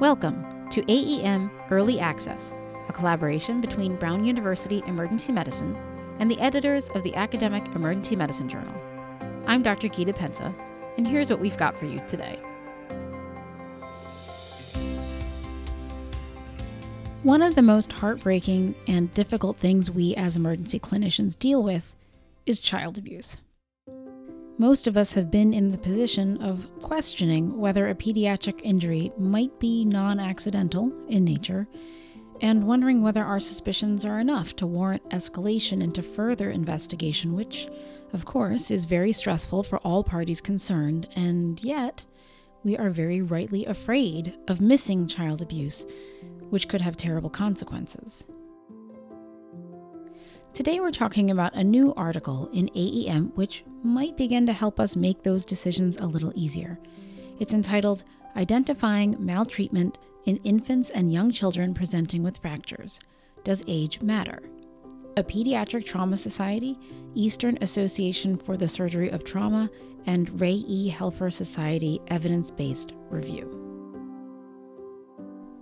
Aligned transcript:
Welcome 0.00 0.66
to 0.70 0.80
AEM 0.84 1.50
Early 1.70 2.00
Access, 2.00 2.54
a 2.88 2.92
collaboration 2.94 3.60
between 3.60 3.96
Brown 3.96 4.24
University 4.24 4.82
Emergency 4.86 5.30
Medicine 5.30 5.76
and 6.18 6.30
the 6.30 6.40
editors 6.40 6.88
of 6.94 7.02
the 7.02 7.14
Academic 7.14 7.66
Emergency 7.74 8.16
Medicine 8.16 8.48
Journal. 8.48 8.74
I'm 9.46 9.62
Dr. 9.62 9.88
Gita 9.88 10.14
Pensa, 10.14 10.54
and 10.96 11.06
here's 11.06 11.28
what 11.28 11.38
we've 11.38 11.58
got 11.58 11.78
for 11.78 11.84
you 11.84 12.00
today. 12.08 12.36
One 17.22 17.42
of 17.42 17.54
the 17.54 17.60
most 17.60 17.92
heartbreaking 17.92 18.76
and 18.86 19.12
difficult 19.12 19.58
things 19.58 19.90
we 19.90 20.14
as 20.14 20.34
emergency 20.34 20.80
clinicians 20.80 21.38
deal 21.38 21.62
with 21.62 21.94
is 22.46 22.58
child 22.58 22.96
abuse. 22.96 23.36
Most 24.60 24.86
of 24.86 24.98
us 24.98 25.14
have 25.14 25.30
been 25.30 25.54
in 25.54 25.70
the 25.70 25.78
position 25.78 26.36
of 26.42 26.68
questioning 26.82 27.56
whether 27.56 27.88
a 27.88 27.94
pediatric 27.94 28.60
injury 28.62 29.10
might 29.16 29.58
be 29.58 29.86
non 29.86 30.20
accidental 30.20 30.92
in 31.08 31.24
nature 31.24 31.66
and 32.42 32.66
wondering 32.66 33.00
whether 33.00 33.24
our 33.24 33.40
suspicions 33.40 34.04
are 34.04 34.20
enough 34.20 34.54
to 34.56 34.66
warrant 34.66 35.08
escalation 35.08 35.82
into 35.82 36.02
further 36.02 36.50
investigation, 36.50 37.32
which, 37.32 37.68
of 38.12 38.26
course, 38.26 38.70
is 38.70 38.84
very 38.84 39.14
stressful 39.14 39.62
for 39.62 39.78
all 39.78 40.04
parties 40.04 40.42
concerned, 40.42 41.08
and 41.16 41.64
yet 41.64 42.04
we 42.62 42.76
are 42.76 42.90
very 42.90 43.22
rightly 43.22 43.64
afraid 43.64 44.36
of 44.46 44.60
missing 44.60 45.06
child 45.06 45.40
abuse, 45.40 45.86
which 46.50 46.68
could 46.68 46.82
have 46.82 46.98
terrible 46.98 47.30
consequences. 47.30 48.26
Today, 50.52 50.80
we're 50.80 50.90
talking 50.90 51.30
about 51.30 51.54
a 51.54 51.62
new 51.62 51.94
article 51.94 52.50
in 52.52 52.68
AEM 52.74 53.32
which 53.36 53.64
might 53.84 54.16
begin 54.16 54.46
to 54.46 54.52
help 54.52 54.80
us 54.80 54.96
make 54.96 55.22
those 55.22 55.44
decisions 55.44 55.96
a 55.96 56.06
little 56.06 56.32
easier. 56.34 56.78
It's 57.38 57.54
entitled 57.54 58.02
Identifying 58.36 59.16
Maltreatment 59.18 59.96
in 60.24 60.38
Infants 60.38 60.90
and 60.90 61.12
Young 61.12 61.30
Children 61.30 61.72
Presenting 61.72 62.24
with 62.24 62.36
Fractures 62.38 62.98
Does 63.44 63.62
Age 63.68 64.00
Matter? 64.02 64.42
A 65.16 65.22
Pediatric 65.22 65.86
Trauma 65.86 66.16
Society, 66.16 66.78
Eastern 67.14 67.56
Association 67.60 68.36
for 68.36 68.56
the 68.56 68.68
Surgery 68.68 69.08
of 69.08 69.22
Trauma, 69.22 69.70
and 70.06 70.40
Ray 70.40 70.64
E. 70.66 70.90
Helfer 70.90 71.32
Society 71.32 72.00
Evidence 72.08 72.50
Based 72.50 72.92
Review. 73.08 73.56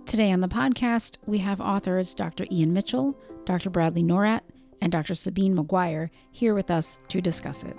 Today 0.07 0.31
on 0.31 0.41
the 0.41 0.47
podcast, 0.47 1.17
we 1.27 1.37
have 1.37 1.61
authors 1.61 2.15
Dr. 2.15 2.47
Ian 2.51 2.73
Mitchell, 2.73 3.15
Dr. 3.45 3.69
Bradley 3.69 4.03
Norat, 4.03 4.41
and 4.81 4.91
Dr. 4.91 5.15
Sabine 5.15 5.55
Maguire 5.55 6.11
here 6.31 6.53
with 6.53 6.71
us 6.71 6.99
to 7.09 7.21
discuss 7.21 7.63
it. 7.63 7.77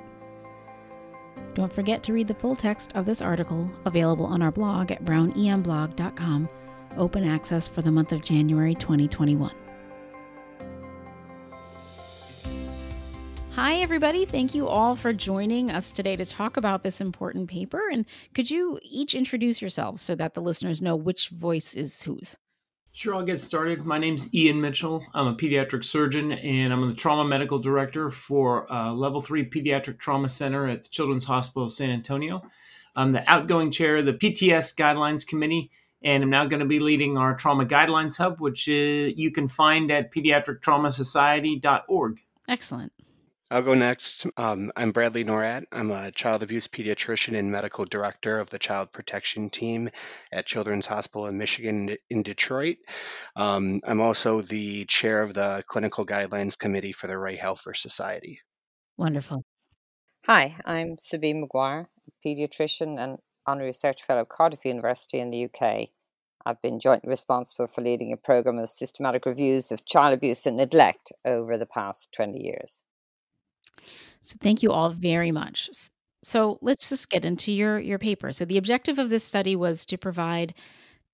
Don't 1.55 1.73
forget 1.73 2.03
to 2.05 2.13
read 2.13 2.29
the 2.29 2.35
full 2.35 2.55
text 2.55 2.93
of 2.95 3.07
this 3.07 3.21
article, 3.21 3.71
available 3.85 4.27
on 4.27 4.43
our 4.43 4.53
blog 4.53 4.91
at 4.91 5.05
brownemblog.com, 5.05 6.49
open 6.97 7.25
access 7.25 7.67
for 7.67 7.83
the 7.83 7.91
month 7.91 8.13
of 8.13 8.23
January 8.23 8.75
2021. 8.75 9.53
Hi, 13.55 13.77
everybody. 13.77 14.25
Thank 14.25 14.55
you 14.55 14.69
all 14.69 14.95
for 14.95 15.13
joining 15.13 15.71
us 15.71 15.91
today 15.91 16.17
to 16.17 16.25
talk 16.25 16.57
about 16.57 16.83
this 16.83 17.01
important 17.01 17.51
paper. 17.51 17.91
And 17.91 18.07
could 18.33 18.51
you 18.51 18.79
each 18.83 19.15
introduce 19.15 19.61
yourselves 19.61 20.03
so 20.03 20.15
that 20.15 20.35
the 20.35 20.41
listeners 20.41 20.81
know 20.81 20.97
which 20.97 21.29
voice 21.29 21.75
is 21.75 22.01
whose? 22.03 22.37
Sure, 22.93 23.15
I'll 23.15 23.23
get 23.23 23.39
started. 23.39 23.87
My 23.87 23.99
name's 23.99 24.35
Ian 24.35 24.61
Mitchell. 24.61 25.07
I'm 25.15 25.29
a 25.29 25.35
pediatric 25.35 25.85
surgeon 25.85 26.33
and 26.33 26.73
I'm 26.73 26.89
the 26.89 26.95
trauma 26.95 27.25
medical 27.25 27.61
director 27.61 28.11
for 28.11 28.71
uh, 28.71 28.93
Level 28.93 29.21
3 29.21 29.49
Pediatric 29.49 29.99
Trauma 29.99 30.29
Center 30.29 30.67
at 30.67 30.83
the 30.83 30.89
Children's 30.89 31.25
Hospital 31.25 31.63
of 31.65 31.71
San 31.71 31.91
Antonio. 31.91 32.43
I'm 32.97 33.13
the 33.13 33.23
outgoing 33.31 33.71
chair 33.71 33.99
of 33.99 34.07
the 34.07 34.13
PTS 34.13 34.75
Guidelines 34.75 35.25
Committee 35.27 35.71
and 36.03 36.25
I'm 36.25 36.31
now 36.31 36.47
going 36.47 36.61
to 36.61 36.67
be 36.67 36.81
leading 36.81 37.19
our 37.19 37.37
Trauma 37.37 37.65
Guidelines 37.65 38.19
Hub, 38.19 38.41
which 38.41 38.69
uh, 38.69 38.73
you 38.73 39.31
can 39.31 39.47
find 39.49 39.91
at 39.91 40.13
pediatrictraumasociety.org. 40.13 42.21
Excellent. 42.49 42.93
I'll 43.53 43.63
go 43.63 43.75
next. 43.75 44.27
Um, 44.37 44.71
I'm 44.77 44.93
Bradley 44.93 45.25
Norat. 45.25 45.65
I'm 45.73 45.91
a 45.91 46.13
child 46.13 46.45
abuse 46.45 46.69
pediatrician 46.69 47.37
and 47.37 47.51
medical 47.51 47.85
director 47.85 48.39
of 48.39 48.49
the 48.49 48.61
child 48.61 48.93
protection 48.93 49.51
team 49.51 49.89
at 50.31 50.47
Children's 50.47 50.87
Hospital 50.87 51.27
in 51.27 51.37
Michigan 51.37 51.97
in 52.09 52.23
Detroit. 52.23 52.77
Um, 53.35 53.81
I'm 53.85 54.01
also 54.01 54.41
the 54.41 54.85
chair 54.85 55.21
of 55.21 55.35
the 55.35 55.65
clinical 55.67 56.07
guidelines 56.07 56.57
committee 56.57 56.93
for 56.93 57.09
the 57.09 57.19
Ray 57.19 57.37
Helfer 57.37 57.77
Society. 57.77 58.41
Wonderful. 58.97 59.43
Hi, 60.27 60.57
I'm 60.65 60.97
Sabine 60.99 61.41
Maguire, 61.41 61.89
pediatrician 62.25 63.01
and 63.01 63.19
honorary 63.49 63.71
research 63.71 64.05
fellow 64.05 64.21
at 64.21 64.29
Cardiff 64.29 64.65
University 64.65 65.19
in 65.19 65.31
the 65.31 65.47
UK. 65.47 65.89
I've 66.47 66.63
been 66.63 66.79
jointly 66.79 67.11
responsible 67.11 67.67
for 67.67 67.81
leading 67.81 68.13
a 68.13 68.17
program 68.17 68.59
of 68.59 68.69
systematic 68.69 69.27
reviews 69.27 69.73
of 69.73 69.85
child 69.85 70.15
abuse 70.15 70.47
and 70.47 70.57
neglect 70.57 71.11
over 71.25 71.57
the 71.57 71.67
past 71.67 72.13
20 72.13 72.41
years. 72.41 72.83
So 74.23 74.37
thank 74.41 74.63
you 74.63 74.73
all 74.73 74.91
very 74.91 75.33
much. 75.33 75.71
So 76.23 76.59
let's 76.61 76.89
just 76.89 77.09
get 77.09 77.25
into 77.25 77.53
your 77.53 77.79
your 77.79 77.99
paper. 77.99 78.33
So 78.33 78.45
the 78.45 78.59
objective 78.59 78.99
of 78.99 79.11
this 79.11 79.25
study 79.25 79.57
was 79.57 79.87
to 79.87 79.97
provide 79.97 80.55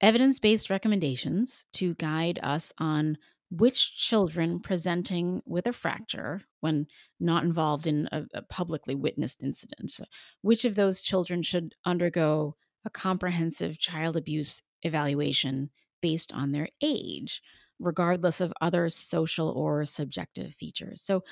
evidence-based 0.00 0.68
recommendations 0.68 1.64
to 1.74 1.94
guide 1.94 2.38
us 2.42 2.72
on 2.78 3.16
which 3.50 3.96
children 3.96 4.60
presenting 4.60 5.40
with 5.46 5.66
a 5.66 5.72
fracture 5.72 6.42
when 6.60 6.86
not 7.20 7.44
involved 7.44 7.86
in 7.86 8.08
a, 8.12 8.24
a 8.34 8.42
publicly 8.42 8.94
witnessed 8.94 9.42
incident 9.42 10.00
which 10.42 10.64
of 10.64 10.74
those 10.74 11.00
children 11.00 11.42
should 11.42 11.74
undergo 11.84 12.56
a 12.84 12.90
comprehensive 12.90 13.78
child 13.78 14.16
abuse 14.16 14.62
evaluation 14.82 15.70
based 16.02 16.32
on 16.32 16.52
their 16.52 16.68
age 16.82 17.40
regardless 17.78 18.40
of 18.40 18.52
other 18.60 18.88
social 18.88 19.50
or 19.50 19.84
subjective 19.84 20.52
features 20.52 21.00
so 21.00 21.22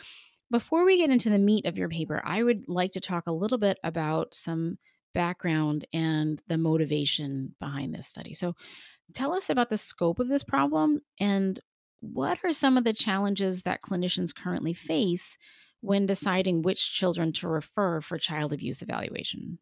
before 0.54 0.84
we 0.84 0.98
get 0.98 1.10
into 1.10 1.30
the 1.30 1.36
meat 1.36 1.66
of 1.66 1.76
your 1.76 1.88
paper, 1.88 2.22
I 2.24 2.40
would 2.40 2.68
like 2.68 2.92
to 2.92 3.00
talk 3.00 3.24
a 3.26 3.32
little 3.32 3.58
bit 3.58 3.76
about 3.82 4.36
some 4.36 4.78
background 5.12 5.84
and 5.92 6.40
the 6.46 6.56
motivation 6.56 7.56
behind 7.58 7.92
this 7.92 8.06
study. 8.06 8.34
So, 8.34 8.54
tell 9.14 9.34
us 9.34 9.50
about 9.50 9.68
the 9.68 9.76
scope 9.76 10.20
of 10.20 10.28
this 10.28 10.44
problem 10.44 11.00
and 11.18 11.58
what 11.98 12.38
are 12.44 12.52
some 12.52 12.76
of 12.76 12.84
the 12.84 12.92
challenges 12.92 13.62
that 13.62 13.82
clinicians 13.82 14.32
currently 14.32 14.74
face 14.74 15.38
when 15.80 16.06
deciding 16.06 16.62
which 16.62 16.94
children 16.94 17.32
to 17.32 17.48
refer 17.48 18.00
for 18.00 18.16
child 18.16 18.52
abuse 18.52 18.80
evaluation? 18.80 19.58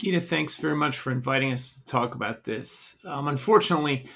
Gita, 0.00 0.22
thanks 0.22 0.56
very 0.56 0.76
much 0.76 0.96
for 0.96 1.12
inviting 1.12 1.52
us 1.52 1.74
to 1.74 1.84
talk 1.84 2.14
about 2.14 2.44
this. 2.44 2.96
Um, 3.04 3.28
unfortunately, 3.28 4.06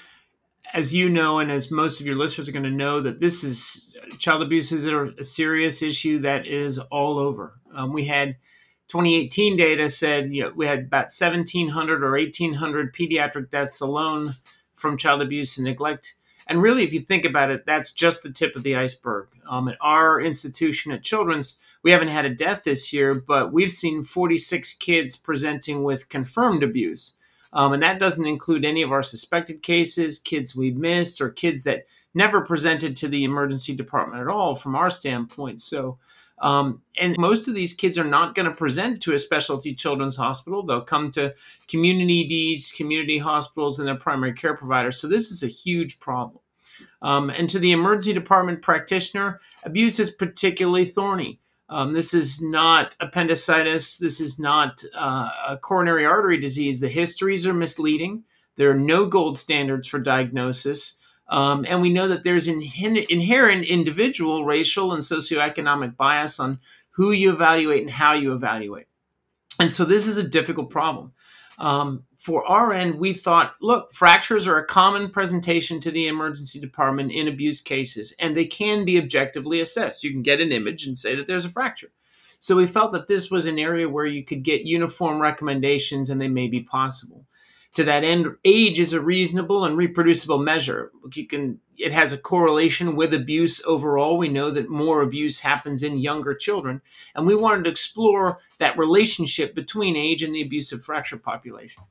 as 0.75 0.93
you 0.93 1.07
know, 1.07 1.39
and 1.39 1.49
as 1.49 1.71
most 1.71 2.01
of 2.01 2.05
your 2.05 2.17
listeners 2.17 2.49
are 2.49 2.51
going 2.51 2.63
to 2.63 2.69
know, 2.69 2.99
that 2.99 3.19
this 3.19 3.43
is 3.45 3.87
child 4.19 4.41
abuse 4.41 4.71
is 4.71 4.85
a, 4.85 5.23
serious 5.23 5.81
issue 5.81 6.19
that 6.19 6.45
is 6.45 6.77
all 6.77 7.17
over. 7.17 7.53
Um, 7.73 7.93
we 7.93 8.05
had 8.05 8.35
2018 8.89 9.57
data 9.57 9.89
said 9.89 10.31
you 10.33 10.43
know, 10.43 10.51
we 10.55 10.67
had 10.67 10.79
about 10.79 11.05
1,700 11.05 12.03
or 12.03 12.11
1,800 12.11 12.93
pediatric 12.93 13.49
deaths 13.49 13.79
alone 13.79 14.33
from 14.73 14.97
child 14.97 15.21
abuse 15.21 15.57
and 15.57 15.65
neglect. 15.65 16.15
And 16.45 16.61
really, 16.61 16.83
if 16.83 16.93
you 16.93 16.99
think 16.99 17.25
about 17.25 17.49
it, 17.49 17.65
that's 17.65 17.91
just 17.91 18.21
the 18.21 18.31
tip 18.31 18.55
of 18.55 18.63
the 18.63 18.75
iceberg. 18.75 19.29
Um, 19.49 19.69
at 19.69 19.77
our 19.81 20.19
institution 20.19 20.91
at 20.91 21.01
Children's, 21.01 21.57
we 21.83 21.91
haven't 21.91 22.09
had 22.09 22.25
a 22.25 22.35
death 22.35 22.63
this 22.63 22.91
year, 22.91 23.15
but 23.15 23.51
we've 23.53 23.71
seen 23.71 24.03
46 24.03 24.73
kids 24.73 25.15
presenting 25.15 25.83
with 25.83 26.09
confirmed 26.09 26.61
abuse. 26.61 27.14
Um, 27.55 27.71
and 27.71 27.81
that 27.81 27.99
doesn't 27.99 28.27
include 28.27 28.65
any 28.65 28.81
of 28.81 28.91
our 28.91 29.01
suspected 29.01 29.63
cases, 29.63 30.19
kids 30.19 30.55
we 30.55 30.71
missed, 30.71 31.21
or 31.21 31.29
kids 31.29 31.63
that 31.63 31.85
never 32.13 32.41
presented 32.41 32.97
to 32.97 33.07
the 33.07 33.23
emergency 33.23 33.73
department 33.73 34.21
at 34.21 34.27
all 34.27 34.55
from 34.55 34.75
our 34.75 34.89
standpoint. 34.89 35.61
So, 35.61 35.97
um, 36.41 36.81
and 36.99 37.17
most 37.17 37.47
of 37.47 37.55
these 37.55 37.73
kids 37.73 37.97
are 37.97 38.03
not 38.03 38.35
going 38.35 38.45
to 38.45 38.53
present 38.53 39.01
to 39.03 39.13
a 39.13 39.19
specialty 39.19 39.73
children's 39.73 40.17
hospital. 40.17 40.63
They'll 40.63 40.81
come 40.81 41.11
to 41.11 41.33
community 41.69 42.53
EDs, 42.53 42.73
community 42.73 43.17
hospitals, 43.17 43.79
and 43.79 43.87
their 43.87 43.95
primary 43.95 44.33
care 44.33 44.55
providers. 44.55 44.99
So, 44.99 45.07
this 45.07 45.31
is 45.31 45.41
a 45.41 45.47
huge 45.47 45.99
problem. 45.99 46.41
Um, 47.01 47.29
and 47.29 47.49
to 47.49 47.59
the 47.59 47.71
emergency 47.71 48.11
department 48.11 48.61
practitioner, 48.61 49.39
abuse 49.63 49.97
is 49.99 50.11
particularly 50.11 50.83
thorny. 50.83 51.39
Um, 51.67 51.93
this 51.93 52.13
is 52.13 52.41
not 52.41 52.95
appendicitis. 52.99 53.97
This 53.97 54.21
is 54.21 54.39
not 54.39 54.83
uh, 54.95 55.29
a 55.49 55.57
coronary 55.57 56.05
artery 56.05 56.37
disease. 56.37 56.79
The 56.79 56.87
histories 56.89 57.47
are 57.47 57.53
misleading. 57.53 58.23
There 58.55 58.69
are 58.69 58.75
no 58.75 59.05
gold 59.05 59.37
standards 59.37 59.87
for 59.87 59.99
diagnosis. 59.99 60.97
Um, 61.27 61.65
and 61.67 61.81
we 61.81 61.91
know 61.91 62.07
that 62.07 62.23
there's 62.23 62.47
in, 62.47 62.61
inherent 62.61 63.65
individual 63.65 64.45
racial 64.45 64.93
and 64.93 65.01
socioeconomic 65.01 65.97
bias 65.97 66.39
on 66.39 66.59
who 66.91 67.11
you 67.11 67.31
evaluate 67.31 67.81
and 67.81 67.89
how 67.89 68.13
you 68.13 68.33
evaluate. 68.33 68.85
And 69.59 69.71
so 69.71 69.85
this 69.85 70.05
is 70.05 70.17
a 70.17 70.27
difficult 70.27 70.69
problem. 70.69 71.13
Um, 71.57 72.03
for 72.17 72.45
our 72.45 72.73
end, 72.73 72.99
we 72.99 73.13
thought, 73.13 73.55
look, 73.61 73.93
fractures 73.93 74.47
are 74.47 74.57
a 74.57 74.65
common 74.65 75.09
presentation 75.09 75.79
to 75.81 75.91
the 75.91 76.07
emergency 76.07 76.59
department 76.59 77.11
in 77.11 77.27
abuse 77.27 77.61
cases, 77.61 78.13
and 78.19 78.35
they 78.35 78.45
can 78.45 78.83
be 78.83 78.97
objectively 78.97 79.59
assessed. 79.59 80.03
You 80.03 80.11
can 80.11 80.21
get 80.21 80.41
an 80.41 80.51
image 80.51 80.85
and 80.85 80.97
say 80.97 81.15
that 81.15 81.27
there's 81.27 81.45
a 81.45 81.49
fracture. 81.49 81.91
So 82.39 82.55
we 82.55 82.67
felt 82.67 82.91
that 82.91 83.07
this 83.07 83.31
was 83.31 83.45
an 83.45 83.57
area 83.57 83.89
where 83.89 84.05
you 84.05 84.23
could 84.23 84.43
get 84.43 84.65
uniform 84.65 85.21
recommendations 85.21 86.09
and 86.09 86.21
they 86.21 86.27
may 86.27 86.47
be 86.47 86.61
possible. 86.61 87.24
To 87.75 87.83
that 87.83 88.03
end, 88.03 88.27
age 88.43 88.79
is 88.79 88.93
a 88.93 89.01
reasonable 89.01 89.65
and 89.65 89.77
reproducible 89.77 90.39
measure. 90.39 90.91
You 91.13 91.27
can 91.27 91.59
it 91.77 91.91
has 91.91 92.13
a 92.13 92.17
correlation 92.17 92.95
with 92.95 93.13
abuse 93.13 93.61
overall. 93.65 94.17
We 94.17 94.29
know 94.29 94.49
that 94.49 94.69
more 94.69 95.01
abuse 95.01 95.41
happens 95.41 95.83
in 95.83 95.99
younger 95.99 96.33
children, 96.33 96.81
and 97.13 97.27
we 97.27 97.35
wanted 97.35 97.65
to 97.65 97.69
explore 97.69 98.39
that 98.59 98.77
relationship 98.77 99.53
between 99.53 99.97
age 99.97 100.23
and 100.23 100.33
the 100.33 100.41
abusive 100.41 100.83
fracture 100.83 101.17
population. 101.17 101.83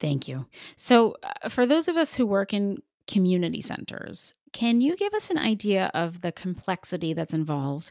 Thank 0.00 0.26
you. 0.26 0.46
So, 0.76 1.16
uh, 1.22 1.50
for 1.50 1.66
those 1.66 1.88
of 1.88 1.96
us 1.96 2.14
who 2.14 2.24
work 2.24 2.54
in 2.54 2.78
community 3.06 3.60
centers, 3.60 4.32
can 4.52 4.80
you 4.80 4.96
give 4.96 5.12
us 5.12 5.28
an 5.28 5.38
idea 5.38 5.90
of 5.92 6.22
the 6.22 6.32
complexity 6.32 7.12
that's 7.12 7.34
involved 7.34 7.90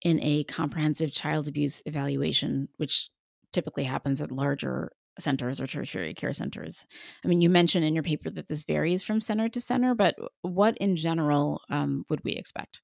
in 0.00 0.18
a 0.22 0.44
comprehensive 0.44 1.12
child 1.12 1.48
abuse 1.48 1.82
evaluation, 1.84 2.68
which 2.78 3.10
typically 3.52 3.84
happens 3.84 4.22
at 4.22 4.32
larger 4.32 4.92
centers 5.20 5.60
or 5.60 5.66
tertiary 5.66 6.14
care 6.14 6.32
centers. 6.32 6.86
I 7.24 7.28
mean, 7.28 7.40
you 7.40 7.50
mentioned 7.50 7.84
in 7.84 7.94
your 7.94 8.02
paper 8.02 8.30
that 8.30 8.48
this 8.48 8.64
varies 8.64 9.02
from 9.02 9.20
center 9.20 9.48
to 9.48 9.60
center, 9.60 9.94
but 9.94 10.16
what 10.42 10.76
in 10.78 10.96
general 10.96 11.62
um, 11.70 12.04
would 12.08 12.24
we 12.24 12.32
expect? 12.32 12.82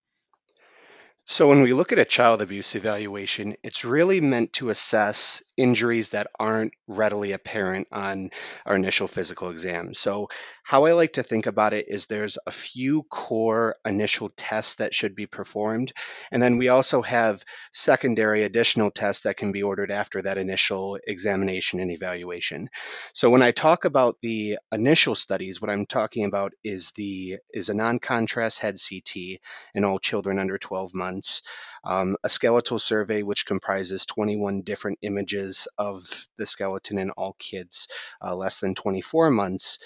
So, 1.29 1.49
when 1.49 1.62
we 1.62 1.73
look 1.73 1.91
at 1.91 1.99
a 1.99 2.05
child 2.05 2.41
abuse 2.41 2.77
evaluation, 2.77 3.56
it's 3.65 3.85
really 3.85 4.21
meant 4.21 4.53
to 4.55 4.69
assess 4.69 5.43
injuries 5.56 6.11
that 6.11 6.29
aren't 6.38 6.73
readily 6.87 7.32
apparent 7.32 7.88
on 7.93 8.31
our 8.64 8.76
initial 8.76 9.06
physical 9.06 9.50
exam. 9.50 9.94
So, 9.94 10.29
how 10.62 10.85
I 10.85 10.93
like 10.93 11.14
to 11.14 11.23
think 11.23 11.47
about 11.47 11.73
it 11.73 11.87
is 11.88 12.06
there's 12.06 12.38
a 12.47 12.50
few 12.50 13.05
core 13.05 13.76
initial 13.85 14.31
tests 14.37 14.76
that 14.76 14.94
should 14.94 15.14
be 15.14 15.26
performed, 15.26 15.93
and 16.31 16.43
then 16.43 16.58
we 16.58 16.69
also 16.69 17.03
have 17.03 17.44
secondary 17.73 18.43
additional 18.43 18.91
tests 18.91 19.23
that 19.23 19.37
can 19.37 19.53
be 19.53 19.62
ordered 19.62 19.91
after 19.91 20.23
that 20.23 20.38
initial 20.38 20.99
examination 21.06 21.81
and 21.81 21.91
evaluation. 21.91 22.69
So, 23.14 23.31
when 23.31 23.43
I 23.43 23.50
talk 23.50 23.85
about 23.85 24.17
the 24.23 24.59
initial 24.73 25.14
studies, 25.14 25.61
what 25.61 25.70
I'm 25.70 25.87
talking 25.87 26.25
about 26.25 26.52
is 26.64 26.93
the 26.93 27.37
is 27.52 27.69
a 27.69 27.75
non-contrast 27.75 28.59
head 28.59 28.76
CT 28.76 29.41
in 29.75 29.85
all 29.85 29.99
children 29.99 30.38
under 30.38 30.59
12 30.59 30.94
months 30.94 31.43
um, 31.87 32.17
a 32.25 32.29
skeletal 32.29 32.79
survey, 32.79 33.23
which 33.23 33.47
comprises 33.47 34.06
21 34.06 34.62
different 34.62 34.99
images 35.03 35.69
of 35.79 36.27
the 36.37 36.44
skeleton 36.44 36.99
in 36.99 37.11
all 37.11 37.37
kids 37.38 37.88
uh, 38.23 38.35
less 38.35 38.59
than 38.59 38.75
24 38.75 39.31
months, 39.31 39.79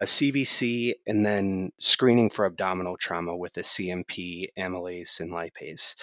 a 0.00 0.06
CBC, 0.06 0.94
and 1.06 1.24
then 1.24 1.70
screening 1.78 2.30
for 2.30 2.46
abdominal 2.46 2.96
trauma 2.96 3.36
with 3.36 3.56
a 3.58 3.62
CMP, 3.62 4.48
amylase, 4.58 5.20
and 5.20 5.30
lipase. 5.30 5.96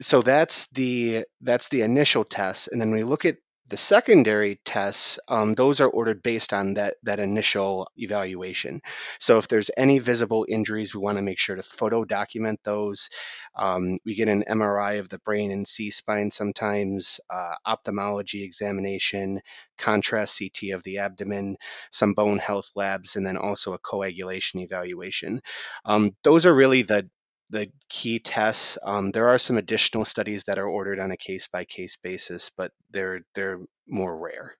So 0.00 0.22
that's 0.22 0.66
the 0.68 1.24
that's 1.40 1.68
the 1.68 1.82
initial 1.82 2.24
test, 2.24 2.68
and 2.68 2.80
then 2.80 2.92
we 2.92 3.02
look 3.02 3.24
at 3.24 3.36
the 3.72 3.78
secondary 3.78 4.60
tests, 4.66 5.18
um, 5.28 5.54
those 5.54 5.80
are 5.80 5.88
ordered 5.88 6.22
based 6.22 6.52
on 6.52 6.74
that, 6.74 6.96
that 7.04 7.18
initial 7.18 7.88
evaluation. 7.96 8.82
So 9.18 9.38
if 9.38 9.48
there's 9.48 9.70
any 9.74 9.98
visible 9.98 10.44
injuries, 10.46 10.94
we 10.94 11.00
want 11.00 11.16
to 11.16 11.22
make 11.22 11.38
sure 11.38 11.56
to 11.56 11.62
photo 11.62 12.04
document 12.04 12.60
those. 12.64 13.08
Um, 13.56 13.98
we 14.04 14.14
get 14.14 14.28
an 14.28 14.44
MRI 14.46 14.98
of 14.98 15.08
the 15.08 15.20
brain 15.20 15.50
and 15.50 15.66
C-spine 15.66 16.30
sometimes, 16.30 17.18
uh, 17.30 17.54
ophthalmology 17.64 18.44
examination, 18.44 19.40
contrast 19.78 20.38
CT 20.38 20.72
of 20.74 20.82
the 20.82 20.98
abdomen, 20.98 21.56
some 21.90 22.12
bone 22.12 22.38
health 22.38 22.72
labs, 22.76 23.16
and 23.16 23.24
then 23.24 23.38
also 23.38 23.72
a 23.72 23.78
coagulation 23.78 24.60
evaluation. 24.60 25.40
Um, 25.86 26.14
those 26.24 26.44
are 26.44 26.54
really 26.54 26.82
the 26.82 27.08
the 27.52 27.70
key 27.88 28.18
tests. 28.18 28.78
Um, 28.82 29.10
there 29.10 29.28
are 29.28 29.38
some 29.38 29.58
additional 29.58 30.04
studies 30.04 30.44
that 30.44 30.58
are 30.58 30.66
ordered 30.66 30.98
on 30.98 31.12
a 31.12 31.16
case 31.16 31.46
by 31.46 31.64
case 31.64 31.96
basis, 31.96 32.50
but 32.50 32.72
they're 32.90 33.20
they're 33.34 33.60
more 33.86 34.16
rare. 34.16 34.56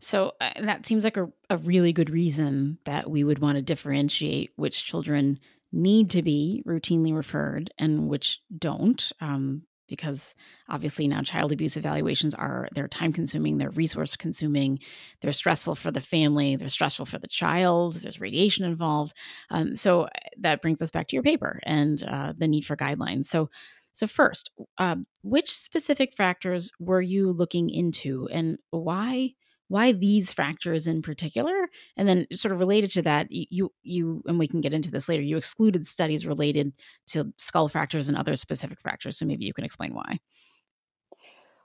So 0.00 0.32
uh, 0.40 0.50
that 0.62 0.86
seems 0.86 1.04
like 1.04 1.16
a, 1.16 1.30
a 1.48 1.56
really 1.58 1.92
good 1.92 2.10
reason 2.10 2.78
that 2.84 3.08
we 3.08 3.22
would 3.22 3.38
want 3.38 3.56
to 3.56 3.62
differentiate 3.62 4.50
which 4.56 4.84
children 4.84 5.38
need 5.72 6.10
to 6.10 6.22
be 6.22 6.62
routinely 6.66 7.14
referred 7.14 7.72
and 7.78 8.08
which 8.08 8.40
don't. 8.56 9.12
Um, 9.20 9.62
because 9.90 10.34
obviously 10.68 11.06
now 11.06 11.20
child 11.22 11.52
abuse 11.52 11.76
evaluations 11.76 12.34
are 12.34 12.68
they're 12.74 12.88
time 12.88 13.12
consuming 13.12 13.58
they're 13.58 13.70
resource 13.70 14.16
consuming 14.16 14.78
they're 15.20 15.32
stressful 15.32 15.74
for 15.74 15.90
the 15.90 16.00
family 16.00 16.56
they're 16.56 16.68
stressful 16.68 17.04
for 17.04 17.18
the 17.18 17.28
child 17.28 17.94
there's 17.94 18.20
radiation 18.20 18.64
involved. 18.64 19.14
Um, 19.50 19.74
so 19.74 20.08
that 20.38 20.62
brings 20.62 20.80
us 20.82 20.90
back 20.90 21.08
to 21.08 21.16
your 21.16 21.22
paper 21.22 21.60
and 21.64 22.02
uh, 22.04 22.32
the 22.36 22.48
need 22.48 22.64
for 22.64 22.76
guidelines. 22.76 23.26
So 23.26 23.50
so 23.92 24.06
first 24.06 24.50
uh, 24.78 24.96
which 25.22 25.52
specific 25.52 26.14
factors 26.14 26.70
were 26.78 27.02
you 27.02 27.32
looking 27.32 27.70
into 27.70 28.28
and 28.30 28.58
why 28.70 29.34
why 29.70 29.92
these 29.92 30.32
fractures 30.32 30.88
in 30.88 31.00
particular 31.00 31.68
and 31.96 32.08
then 32.08 32.26
sort 32.32 32.52
of 32.52 32.58
related 32.58 32.90
to 32.90 33.02
that 33.02 33.28
you 33.30 33.72
you 33.82 34.22
and 34.26 34.38
we 34.38 34.48
can 34.48 34.60
get 34.60 34.74
into 34.74 34.90
this 34.90 35.08
later 35.08 35.22
you 35.22 35.36
excluded 35.36 35.86
studies 35.86 36.26
related 36.26 36.74
to 37.06 37.32
skull 37.38 37.68
fractures 37.68 38.08
and 38.08 38.18
other 38.18 38.34
specific 38.34 38.80
fractures 38.80 39.16
so 39.16 39.24
maybe 39.24 39.44
you 39.44 39.54
can 39.54 39.64
explain 39.64 39.94
why 39.94 40.18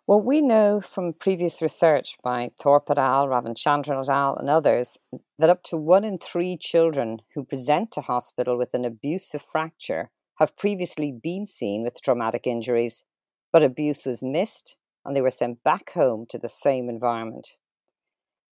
well, 0.07 0.21
we 0.21 0.39
know 0.39 0.81
from 0.81 1.13
previous 1.13 1.63
research 1.63 2.17
by 2.23 2.51
Thorpe 2.61 2.91
et 2.91 2.99
al., 2.99 3.27
Ravichandiran 3.27 4.03
et 4.03 4.09
al., 4.09 4.35
and 4.35 4.51
others 4.51 4.99
that 5.39 5.49
up 5.49 5.63
to 5.63 5.77
one 5.77 6.03
in 6.03 6.19
three 6.19 6.57
children 6.61 7.23
who 7.33 7.43
present 7.43 7.89
to 7.93 8.01
hospital 8.01 8.55
with 8.55 8.75
an 8.75 8.85
abusive 8.85 9.41
fracture 9.41 10.11
have 10.35 10.55
previously 10.55 11.11
been 11.11 11.43
seen 11.43 11.81
with 11.81 12.03
traumatic 12.03 12.45
injuries, 12.45 13.03
but 13.51 13.63
abuse 13.63 14.05
was 14.05 14.21
missed 14.21 14.77
and 15.03 15.15
they 15.15 15.21
were 15.21 15.31
sent 15.31 15.63
back 15.63 15.93
home 15.93 16.27
to 16.29 16.37
the 16.37 16.49
same 16.49 16.87
environment. 16.87 17.57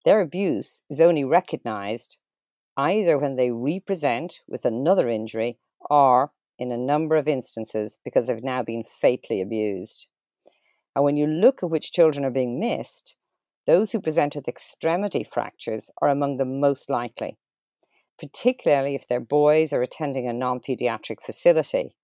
Their 0.05 0.21
abuse 0.21 0.81
is 0.89 0.99
only 0.99 1.23
recognized 1.23 2.19
either 2.75 3.17
when 3.17 3.35
they 3.35 3.51
represent 3.51 4.41
with 4.47 4.65
another 4.65 5.07
injury 5.07 5.59
or, 5.89 6.31
in 6.57 6.71
a 6.71 6.77
number 6.77 7.15
of 7.15 7.27
instances, 7.27 7.97
because 8.03 8.27
they've 8.27 8.43
now 8.43 8.63
been 8.63 8.83
fatally 8.83 9.41
abused. 9.41 10.07
And 10.95 11.03
when 11.03 11.17
you 11.17 11.27
look 11.27 11.63
at 11.63 11.69
which 11.69 11.91
children 11.91 12.25
are 12.25 12.31
being 12.31 12.59
missed, 12.59 13.15
those 13.65 13.91
who 13.91 14.01
present 14.01 14.35
with 14.35 14.47
extremity 14.47 15.23
fractures 15.23 15.89
are 16.01 16.09
among 16.09 16.37
the 16.37 16.45
most 16.45 16.89
likely, 16.89 17.37
particularly 18.19 18.95
if 18.95 19.07
their 19.07 19.21
boys 19.21 19.71
are 19.71 19.81
attending 19.81 20.27
a 20.27 20.33
non 20.33 20.59
pediatric 20.59 21.21
facility. 21.23 21.95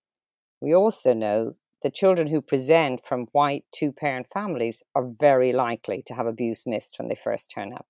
We 0.62 0.74
also 0.74 1.14
know 1.14 1.56
that 1.82 1.94
children 1.94 2.28
who 2.28 2.42
present 2.42 3.04
from 3.04 3.28
white 3.32 3.66
two 3.72 3.92
parent 3.92 4.28
families 4.28 4.84
are 4.96 5.08
very 5.08 5.54
likely 5.54 6.04
to 6.06 6.14
have 6.14 6.26
abuse 6.26 6.66
missed 6.66 6.98
when 7.00 7.08
they 7.08 7.16
first 7.16 7.50
turn 7.50 7.74
up. 7.74 7.88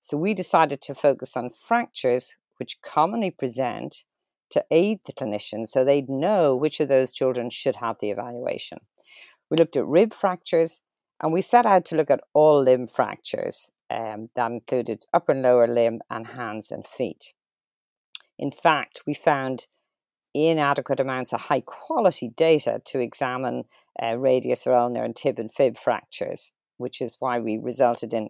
So 0.00 0.16
we 0.16 0.34
decided 0.34 0.80
to 0.82 0.94
focus 0.94 1.36
on 1.36 1.50
fractures 1.50 2.36
which 2.58 2.80
commonly 2.82 3.30
present 3.30 4.04
to 4.50 4.64
aid 4.70 5.00
the 5.06 5.12
clinicians 5.12 5.68
so 5.68 5.84
they'd 5.84 6.08
know 6.08 6.54
which 6.54 6.80
of 6.80 6.88
those 6.88 7.12
children 7.12 7.50
should 7.50 7.76
have 7.76 7.96
the 8.00 8.10
evaluation. 8.10 8.78
We 9.50 9.56
looked 9.56 9.76
at 9.76 9.86
rib 9.86 10.12
fractures 10.12 10.82
and 11.22 11.32
we 11.32 11.42
set 11.42 11.66
out 11.66 11.84
to 11.86 11.96
look 11.96 12.10
at 12.10 12.22
all 12.32 12.62
limb 12.62 12.86
fractures 12.86 13.70
um, 13.90 14.28
that 14.36 14.50
included 14.50 15.04
upper 15.12 15.32
and 15.32 15.42
lower 15.42 15.66
limb 15.66 16.00
and 16.10 16.28
hands 16.28 16.70
and 16.70 16.86
feet. 16.86 17.32
In 18.38 18.50
fact, 18.50 19.02
we 19.06 19.14
found 19.14 19.66
inadequate 20.34 21.00
amounts 21.00 21.32
of 21.32 21.42
high 21.42 21.62
quality 21.62 22.30
data 22.36 22.80
to 22.86 23.00
examine 23.00 23.64
uh, 24.02 24.16
radius, 24.16 24.66
ulnar, 24.66 25.04
and 25.04 25.16
tib 25.16 25.38
and 25.38 25.52
fib 25.52 25.76
fractures, 25.76 26.52
which 26.76 27.00
is 27.00 27.16
why 27.18 27.38
we 27.38 27.58
resulted 27.58 28.14
in 28.14 28.28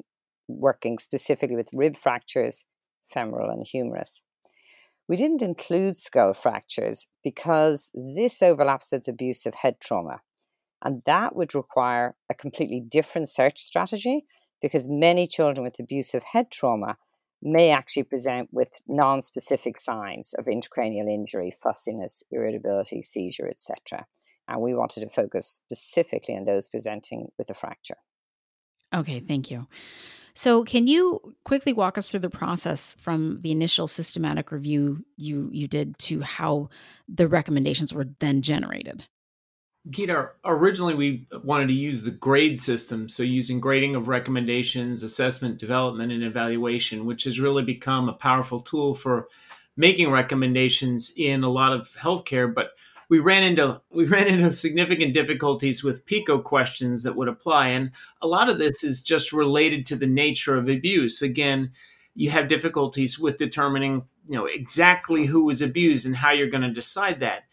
working 0.49 0.99
specifically 0.99 1.57
with 1.57 1.69
rib 1.73 1.97
fractures, 1.97 2.65
femoral, 3.07 3.51
and 3.51 3.67
humerus. 3.67 4.23
We 5.09 5.17
didn't 5.17 5.43
include 5.43 5.97
skull 5.97 6.35
fractures 6.35 7.09
because 7.25 7.91
this 7.95 8.43
overlaps 8.43 8.91
with 8.93 9.09
abusive 9.09 9.55
head 9.55 9.81
trauma. 9.81 10.21
And 10.83 11.03
that 11.05 11.35
would 11.37 11.55
require 11.55 12.15
a 12.31 12.35
completely 12.35 12.81
different 12.81 13.29
search 13.29 13.59
strategy 13.61 14.25
because 14.63 14.87
many 14.89 15.27
children 15.27 15.65
with 15.65 15.79
abusive 15.79 16.23
head 16.23 16.51
trauma 16.51 16.97
may 17.43 17.71
actually 17.71 18.03
present 18.03 18.49
with 18.53 18.69
non-specific 18.87 19.81
signs 19.81 20.35
of 20.39 20.47
intracranial 20.47 21.13
injury, 21.13 21.55
fussiness, 21.63 22.23
irritability, 22.31 23.03
seizure, 23.03 23.49
etc. 23.49 24.07
And 24.49 24.61
we 24.61 24.75
wanted 24.75 25.01
to 25.01 25.09
focus 25.09 25.61
specifically 25.65 26.37
on 26.37 26.45
those 26.45 26.69
presenting 26.69 27.29
with 27.39 27.49
a 27.51 27.55
fracture. 27.55 27.97
Okay, 28.95 29.21
thank 29.21 29.51
you. 29.51 29.69
So, 30.35 30.65
can 30.65 30.87
you 30.87 31.21
quickly 31.45 31.73
walk 31.73 31.99
us 31.99 32.09
through 32.09 32.21
the 32.21 32.31
process 32.31 32.97
from 32.99 33.41
the 33.43 33.51
initial 33.51 33.87
systematic 33.87 34.53
review 34.53 35.05
you 35.17 35.51
you 35.53 35.67
did 35.67 35.99
to 35.99 36.21
how 36.21 36.71
the 37.09 37.29
recommendations 37.29 37.93
were 37.93 38.07
then 38.21 38.43
generated? 38.43 39.05
Gita, 39.89 40.31
originally 40.45 40.95
we 40.95 41.27
wanted 41.43 41.69
to 41.69 41.75
use 41.75 42.03
the 42.03 42.11
grade 42.11 42.61
system, 42.61 43.09
so 43.09 43.23
using 43.23 43.61
grading 43.61 43.97
of 43.97 44.09
recommendations, 44.09 45.03
assessment, 45.03 45.59
development, 45.59 46.13
and 46.13 46.23
evaluation, 46.23 47.07
which 47.07 47.25
has 47.25 47.41
really 47.41 47.63
become 47.63 48.09
a 48.09 48.13
powerful 48.15 48.61
tool 48.61 48.93
for 48.93 49.29
making 49.77 50.11
recommendations 50.11 51.13
in 51.17 51.43
a 51.43 51.49
lot 51.49 51.73
of 51.73 51.97
healthcare. 51.97 52.53
But 52.53 52.73
we 53.09 53.21
ran 53.21 53.43
into 53.43 53.81
we 53.91 54.05
ran 54.05 54.27
into 54.27 54.53
significant 54.53 55.15
difficulties 55.15 55.83
with 55.83 56.05
PICO 56.05 56.41
questions 56.41 57.03
that 57.03 57.17
would 57.17 57.29
apply, 57.29 57.69
and 57.69 57.93
a 58.21 58.27
lot 58.27 58.51
of 58.51 58.59
this 58.59 58.85
is 58.85 59.03
just 59.03 59.33
related 59.33 59.87
to 59.87 59.97
the 59.97 60.07
nature 60.07 60.57
of 60.57 60.69
abuse. 60.69 61.23
Again, 61.23 61.73
you 62.15 62.29
have 62.29 62.49
difficulties 62.49 63.19
with 63.19 63.39
determining 63.39 64.05
you 64.27 64.37
know 64.37 64.45
exactly 64.45 65.25
who 65.25 65.45
was 65.45 65.63
abused 65.63 66.05
and 66.05 66.17
how 66.17 66.33
you're 66.33 66.51
going 66.51 66.63
to 66.63 66.71
decide 66.71 67.21
that. 67.21 67.45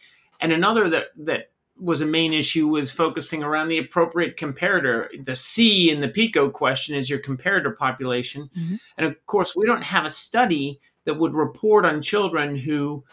And 0.41 0.51
another 0.51 0.89
that 0.89 1.05
that 1.19 1.51
was 1.79 2.01
a 2.01 2.05
main 2.05 2.33
issue 2.33 2.67
was 2.67 2.91
focusing 2.91 3.43
around 3.43 3.67
the 3.67 3.77
appropriate 3.77 4.37
comparator. 4.37 5.07
The 5.23 5.35
C 5.35 5.89
in 5.89 5.99
the 5.99 6.07
PICO 6.07 6.49
question 6.49 6.95
is 6.95 7.09
your 7.09 7.19
comparator 7.19 7.75
population. 7.75 8.49
Mm-hmm. 8.57 8.75
And 8.97 9.07
of 9.07 9.25
course, 9.25 9.55
we 9.55 9.65
don't 9.65 9.83
have 9.83 10.05
a 10.05 10.09
study 10.09 10.79
that 11.05 11.17
would 11.17 11.33
report 11.33 11.85
on 11.85 12.01
children 12.01 12.57
who 12.57 13.03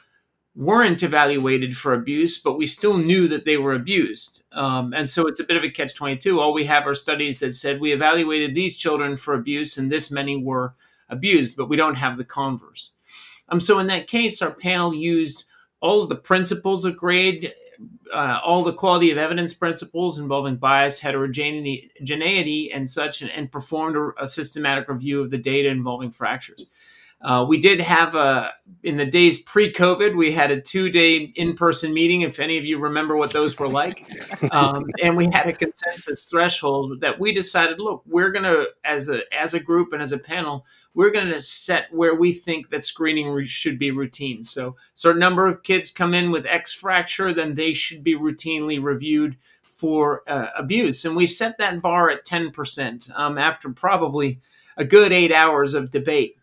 weren't 0.57 1.03
evaluated 1.03 1.77
for 1.77 1.95
abuse, 1.95 2.39
but 2.39 2.57
we 2.57 2.67
still 2.67 2.97
knew 2.97 3.27
that 3.29 3.45
they 3.45 3.57
were 3.57 3.75
abused. 3.75 4.45
Um, 4.53 4.93
and 4.95 5.11
so 5.11 5.27
it's 5.27 5.41
a 5.41 5.45
bit 5.45 5.57
of 5.57 5.65
a 5.65 5.71
catch 5.71 5.95
22. 5.95 6.41
All 6.41 6.53
we 6.53 6.65
have 6.65 6.87
are 6.87 6.95
studies 6.95 7.41
that 7.41 7.55
said 7.55 7.81
we 7.81 7.93
evaluated 7.93 8.55
these 8.55 8.77
children 8.77 9.17
for 9.17 9.35
abuse 9.35 9.77
and 9.79 9.91
this 9.91 10.11
many 10.11 10.37
were 10.37 10.75
abused, 11.09 11.57
but 11.57 11.69
we 11.69 11.77
don't 11.77 11.97
have 11.97 12.17
the 12.17 12.25
converse. 12.25 12.93
Um, 13.49 13.61
so 13.61 13.79
in 13.79 13.89
that 13.89 14.07
case, 14.07 14.41
our 14.41 14.53
panel 14.53 14.95
used 14.95 15.45
all 15.81 16.03
of 16.03 16.09
the 16.09 16.17
principles 16.17 16.85
of 16.85 16.97
grade 16.97 17.53
uh, 18.13 18.41
all 18.45 18.63
the 18.63 18.73
quality 18.73 19.11
of 19.11 19.19
evidence 19.19 19.53
principles 19.53 20.19
involving 20.19 20.57
bias, 20.57 21.01
heterogeneity, 21.01 22.71
and 22.73 22.89
such, 22.89 23.23
and, 23.23 23.31
and 23.31 23.51
performed 23.51 23.97
a, 23.97 24.25
a, 24.25 24.29
systematic 24.29 24.89
review 24.89 25.21
of 25.21 25.31
the 25.31 25.39
data 25.39 25.69
involving 25.69 26.11
fractures. 26.11 26.67
Uh, 27.25 27.43
we 27.49 27.59
did 27.59 27.81
have 27.81 28.15
a 28.15 28.53
in 28.83 28.99
the 28.99 29.07
days 29.07 29.41
pre-COVID, 29.41 30.15
we 30.15 30.31
had 30.31 30.51
a 30.51 30.61
two-day 30.61 31.33
in-person 31.37 31.95
meeting. 31.95 32.21
If 32.21 32.39
any 32.39 32.59
of 32.59 32.67
you 32.67 32.79
remember 32.79 33.17
what 33.17 33.31
those 33.31 33.59
were 33.59 33.69
like, 33.69 34.07
um, 34.53 34.85
and 35.03 35.17
we 35.17 35.25
had 35.33 35.47
a 35.47 35.55
consensus 35.55 36.27
threshold 36.27 37.01
that 37.01 37.19
we 37.19 37.33
decided, 37.33 37.81
look, 37.81 38.03
we're 38.07 38.31
gonna 38.31 38.65
as 38.85 39.09
a 39.09 39.23
as 39.35 39.55
a 39.55 39.61
group 39.61 39.95
and 39.95 40.03
as 40.03 40.13
a 40.13 40.19
panel, 40.19 40.67
we're 40.93 41.11
gonna 41.11 41.39
set 41.39 41.87
where 41.93 42.15
we 42.15 42.31
think 42.31 42.69
that 42.69 42.85
screening 42.85 43.31
re- 43.31 43.47
should 43.47 43.79
be 43.79 43.91
routine. 43.91 44.43
So, 44.43 44.77
certain 44.93 45.21
number 45.21 45.47
of 45.47 45.63
kids 45.63 45.91
come 45.91 46.13
in 46.13 46.31
with 46.31 46.45
X 46.45 46.75
fracture, 46.75 47.33
then 47.33 47.55
they 47.55 47.73
should 47.73 48.05
be 48.05 48.15
routinely 48.15 48.83
reviewed 48.83 49.39
for 49.63 50.23
uh, 50.29 50.49
abuse, 50.57 51.07
and 51.07 51.17
we 51.17 51.27
set 51.27 51.57
that 51.57 51.81
bar 51.81 52.11
at 52.11 52.27
ten 52.27 52.51
percent 52.51 53.09
um, 53.15 53.39
after 53.39 53.71
probably 53.71 54.41
a 54.77 54.85
good 54.85 55.11
eight 55.11 55.33
hours 55.33 55.73
of 55.73 55.91
debate. 55.91 56.37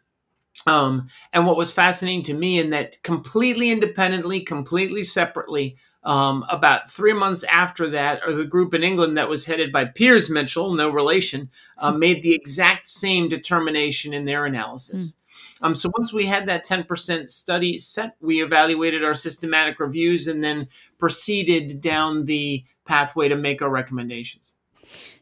Um, 0.67 1.07
and 1.33 1.47
what 1.47 1.57
was 1.57 1.71
fascinating 1.71 2.21
to 2.23 2.33
me 2.33 2.59
in 2.59 2.69
that 2.69 3.01
completely 3.03 3.71
independently, 3.71 4.41
completely 4.41 5.03
separately, 5.03 5.77
um, 6.03 6.45
about 6.49 6.89
three 6.89 7.13
months 7.13 7.43
after 7.43 7.89
that, 7.91 8.21
or 8.25 8.33
the 8.33 8.45
group 8.45 8.73
in 8.73 8.83
England 8.83 9.17
that 9.17 9.29
was 9.29 9.45
headed 9.45 9.71
by 9.71 9.85
Piers 9.85 10.29
Mitchell, 10.29 10.73
no 10.73 10.89
relation, 10.89 11.49
uh, 11.77 11.91
made 11.91 12.21
the 12.21 12.33
exact 12.33 12.87
same 12.87 13.27
determination 13.27 14.13
in 14.13 14.25
their 14.25 14.45
analysis. 14.45 15.13
Mm. 15.13 15.15
Um, 15.63 15.75
so 15.75 15.91
once 15.95 16.11
we 16.11 16.25
had 16.25 16.47
that 16.47 16.65
10% 16.65 17.29
study 17.29 17.77
set, 17.77 18.15
we 18.19 18.43
evaluated 18.43 19.03
our 19.03 19.13
systematic 19.13 19.79
reviews 19.79 20.27
and 20.27 20.43
then 20.43 20.67
proceeded 20.97 21.81
down 21.81 22.25
the 22.25 22.65
pathway 22.85 23.27
to 23.27 23.35
make 23.35 23.61
our 23.61 23.69
recommendations. 23.69 24.55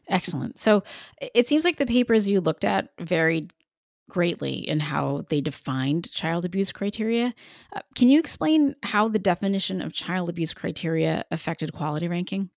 Excellent. 0.08 0.58
So 0.58 0.82
it 1.20 1.46
seems 1.46 1.64
like 1.64 1.76
the 1.76 1.86
papers 1.86 2.28
you 2.28 2.40
looked 2.40 2.64
at 2.64 2.88
varied 2.98 3.52
greatly 4.10 4.68
in 4.68 4.80
how 4.80 5.24
they 5.30 5.40
defined 5.40 6.10
child 6.12 6.44
abuse 6.44 6.72
criteria. 6.72 7.34
Uh, 7.74 7.80
can 7.94 8.08
you 8.08 8.18
explain 8.18 8.76
how 8.82 9.08
the 9.08 9.18
definition 9.18 9.80
of 9.80 9.94
child 9.94 10.28
abuse 10.28 10.52
criteria 10.52 11.24
affected 11.30 11.72
quality 11.72 12.08
ranking? 12.08 12.50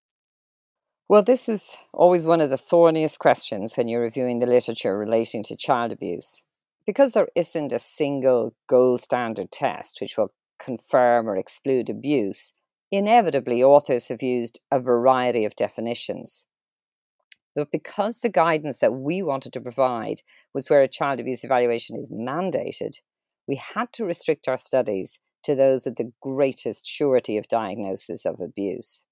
Well, 1.08 1.24
this 1.24 1.48
is 1.48 1.78
always 1.94 2.26
one 2.26 2.42
of 2.42 2.50
the 2.50 2.58
thorniest 2.58 3.20
questions 3.20 3.76
when 3.76 3.88
you're 3.88 4.02
reviewing 4.02 4.40
the 4.40 4.48
literature 4.48 4.98
relating 4.98 5.44
to 5.44 5.56
child 5.56 5.92
abuse. 5.92 6.44
Because 6.86 7.14
there 7.14 7.30
isn't 7.36 7.72
a 7.72 7.80
single 7.80 8.56
gold 8.68 9.02
standard 9.02 9.52
test 9.52 10.00
which 10.02 10.18
will 10.18 10.34
confirm 10.60 11.30
or 11.30 11.38
exclude 11.38 11.90
abuse, 11.90 12.52
inevitably 12.92 13.64
authors 13.64 14.08
have 14.08 14.22
used 14.22 14.60
a 14.72 14.80
variety 14.80 15.46
of 15.46 15.56
definitions. 15.56 16.46
But 17.56 17.72
because 17.72 18.20
the 18.20 18.30
guidance 18.30 18.80
that 18.80 18.94
we 18.94 19.22
wanted 19.22 19.54
to 19.54 19.62
provide 19.62 20.22
was 20.54 20.70
where 20.70 20.82
a 20.82 20.88
child 20.88 21.20
abuse 21.20 21.44
evaluation 21.44 21.98
is 22.00 22.10
mandated, 22.10 23.00
we 23.48 23.56
had 23.56 23.92
to 23.94 24.06
restrict 24.06 24.48
our 24.48 24.58
studies 24.58 25.20
to 25.44 25.56
those 25.56 25.86
with 25.86 25.98
the 25.98 26.12
greatest 26.22 26.88
surety 26.88 27.38
of 27.38 27.48
diagnosis 27.48 28.26
of 28.26 28.40
abuse. 28.40 29.06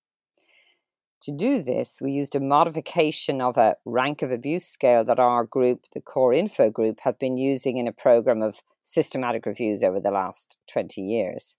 To 1.23 1.31
do 1.31 1.61
this, 1.61 1.99
we 2.01 2.11
used 2.11 2.35
a 2.35 2.39
modification 2.39 3.41
of 3.41 3.55
a 3.55 3.75
rank 3.85 4.23
of 4.23 4.31
abuse 4.31 4.65
scale 4.65 5.03
that 5.03 5.19
our 5.19 5.43
group, 5.43 5.85
the 5.93 6.01
Core 6.01 6.33
Info 6.33 6.71
group, 6.71 7.01
have 7.01 7.19
been 7.19 7.37
using 7.37 7.77
in 7.77 7.87
a 7.87 7.91
program 7.91 8.41
of 8.41 8.61
systematic 8.81 9.45
reviews 9.45 9.83
over 9.83 9.99
the 9.99 10.09
last 10.09 10.57
20 10.71 10.99
years. 10.99 11.57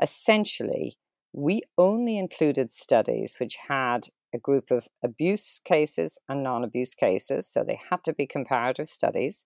Essentially, 0.00 0.96
we 1.34 1.60
only 1.76 2.16
included 2.16 2.70
studies 2.70 3.36
which 3.38 3.56
had 3.68 4.06
a 4.34 4.38
group 4.38 4.70
of 4.70 4.88
abuse 5.04 5.60
cases 5.64 6.18
and 6.28 6.42
non 6.42 6.64
abuse 6.64 6.94
cases, 6.94 7.48
so 7.48 7.64
they 7.64 7.78
had 7.90 8.02
to 8.04 8.12
be 8.12 8.26
comparative 8.26 8.88
studies, 8.88 9.44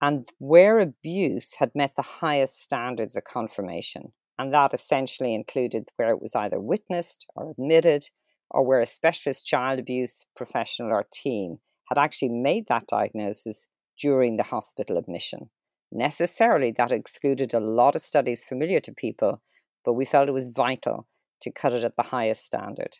and 0.00 0.26
where 0.38 0.78
abuse 0.78 1.54
had 1.58 1.70
met 1.74 1.94
the 1.96 2.02
highest 2.02 2.62
standards 2.62 3.16
of 3.16 3.24
confirmation. 3.24 4.12
And 4.38 4.54
that 4.54 4.72
essentially 4.72 5.34
included 5.34 5.90
where 5.96 6.10
it 6.10 6.22
was 6.22 6.34
either 6.34 6.58
witnessed 6.58 7.26
or 7.36 7.50
admitted, 7.50 8.08
or 8.50 8.64
where 8.64 8.80
a 8.80 8.86
specialist 8.86 9.46
child 9.46 9.78
abuse 9.78 10.24
professional 10.34 10.92
or 10.92 11.06
team 11.12 11.58
had 11.88 11.98
actually 11.98 12.30
made 12.30 12.66
that 12.68 12.86
diagnosis 12.86 13.68
during 13.98 14.36
the 14.36 14.44
hospital 14.44 14.96
admission. 14.96 15.50
Necessarily, 15.92 16.70
that 16.72 16.92
excluded 16.92 17.52
a 17.52 17.60
lot 17.60 17.96
of 17.96 18.02
studies 18.02 18.44
familiar 18.44 18.80
to 18.80 18.92
people, 18.92 19.42
but 19.84 19.94
we 19.94 20.04
felt 20.04 20.28
it 20.28 20.32
was 20.32 20.48
vital 20.48 21.06
to 21.42 21.50
cut 21.50 21.72
it 21.72 21.84
at 21.84 21.96
the 21.96 22.04
highest 22.04 22.46
standard. 22.46 22.98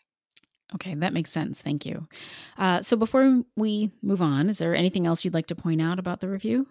Okay, 0.75 0.95
that 0.95 1.13
makes 1.13 1.31
sense. 1.31 1.61
Thank 1.61 1.85
you. 1.85 2.07
Uh, 2.57 2.83
so 2.83 2.97
before 2.97 3.43
we 3.57 3.91
move 4.03 4.23
on, 4.23 4.49
is 4.49 4.59
there 4.59 4.75
anything 4.75 5.07
else 5.07 5.25
you'd 5.25 5.35
like 5.35 5.49
to 5.49 5.57
point 5.57 5.81
out 5.81 5.99
about 5.99 6.21
the 6.21 6.29
review? 6.29 6.67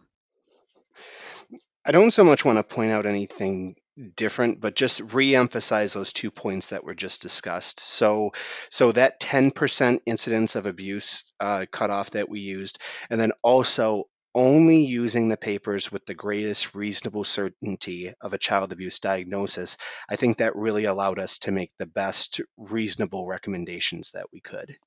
I 1.85 1.91
don't 1.91 2.11
so 2.11 2.23
much 2.23 2.45
want 2.45 2.57
to 2.57 2.63
point 2.63 2.91
out 2.91 3.05
anything 3.05 3.75
different, 4.15 4.61
but 4.61 4.75
just 4.75 5.13
re-emphasize 5.13 5.93
those 5.93 6.13
two 6.13 6.31
points 6.31 6.69
that 6.69 6.83
were 6.83 6.95
just 6.95 7.21
discussed. 7.21 7.79
So, 7.79 8.31
so 8.69 8.91
that 8.91 9.19
10% 9.19 10.01
incidence 10.05 10.55
of 10.55 10.65
abuse 10.65 11.31
uh, 11.39 11.65
cutoff 11.69 12.11
that 12.11 12.29
we 12.29 12.39
used, 12.39 12.79
and 13.09 13.19
then 13.19 13.31
also 13.41 14.05
only 14.39 14.85
using 14.85 15.27
the 15.27 15.37
papers 15.37 15.91
with 15.91 16.05
the 16.05 16.13
greatest 16.13 16.73
reasonable 16.73 17.25
certainty 17.25 18.13
of 18.21 18.33
a 18.33 18.37
child 18.37 18.71
abuse 18.71 18.99
diagnosis, 18.99 19.75
I 20.09 20.15
think 20.15 20.37
that 20.37 20.55
really 20.55 20.85
allowed 20.85 21.19
us 21.19 21.39
to 21.39 21.51
make 21.51 21.71
the 21.77 21.85
best 21.85 22.39
reasonable 22.57 23.27
recommendations 23.27 24.11
that 24.11 24.27
we 24.31 24.39
could. 24.39 24.77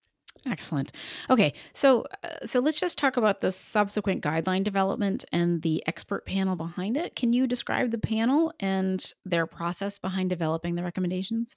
Excellent. 0.46 0.92
Okay, 1.28 1.52
so 1.74 2.06
uh, 2.24 2.46
so 2.46 2.60
let's 2.60 2.80
just 2.80 2.96
talk 2.96 3.18
about 3.18 3.42
the 3.42 3.52
subsequent 3.52 4.24
guideline 4.24 4.64
development 4.64 5.26
and 5.30 5.60
the 5.60 5.86
expert 5.86 6.24
panel 6.24 6.56
behind 6.56 6.96
it. 6.96 7.14
Can 7.14 7.34
you 7.34 7.46
describe 7.46 7.90
the 7.90 7.98
panel 7.98 8.52
and 8.58 9.12
their 9.26 9.46
process 9.46 9.98
behind 9.98 10.30
developing 10.30 10.74
the 10.74 10.82
recommendations? 10.82 11.54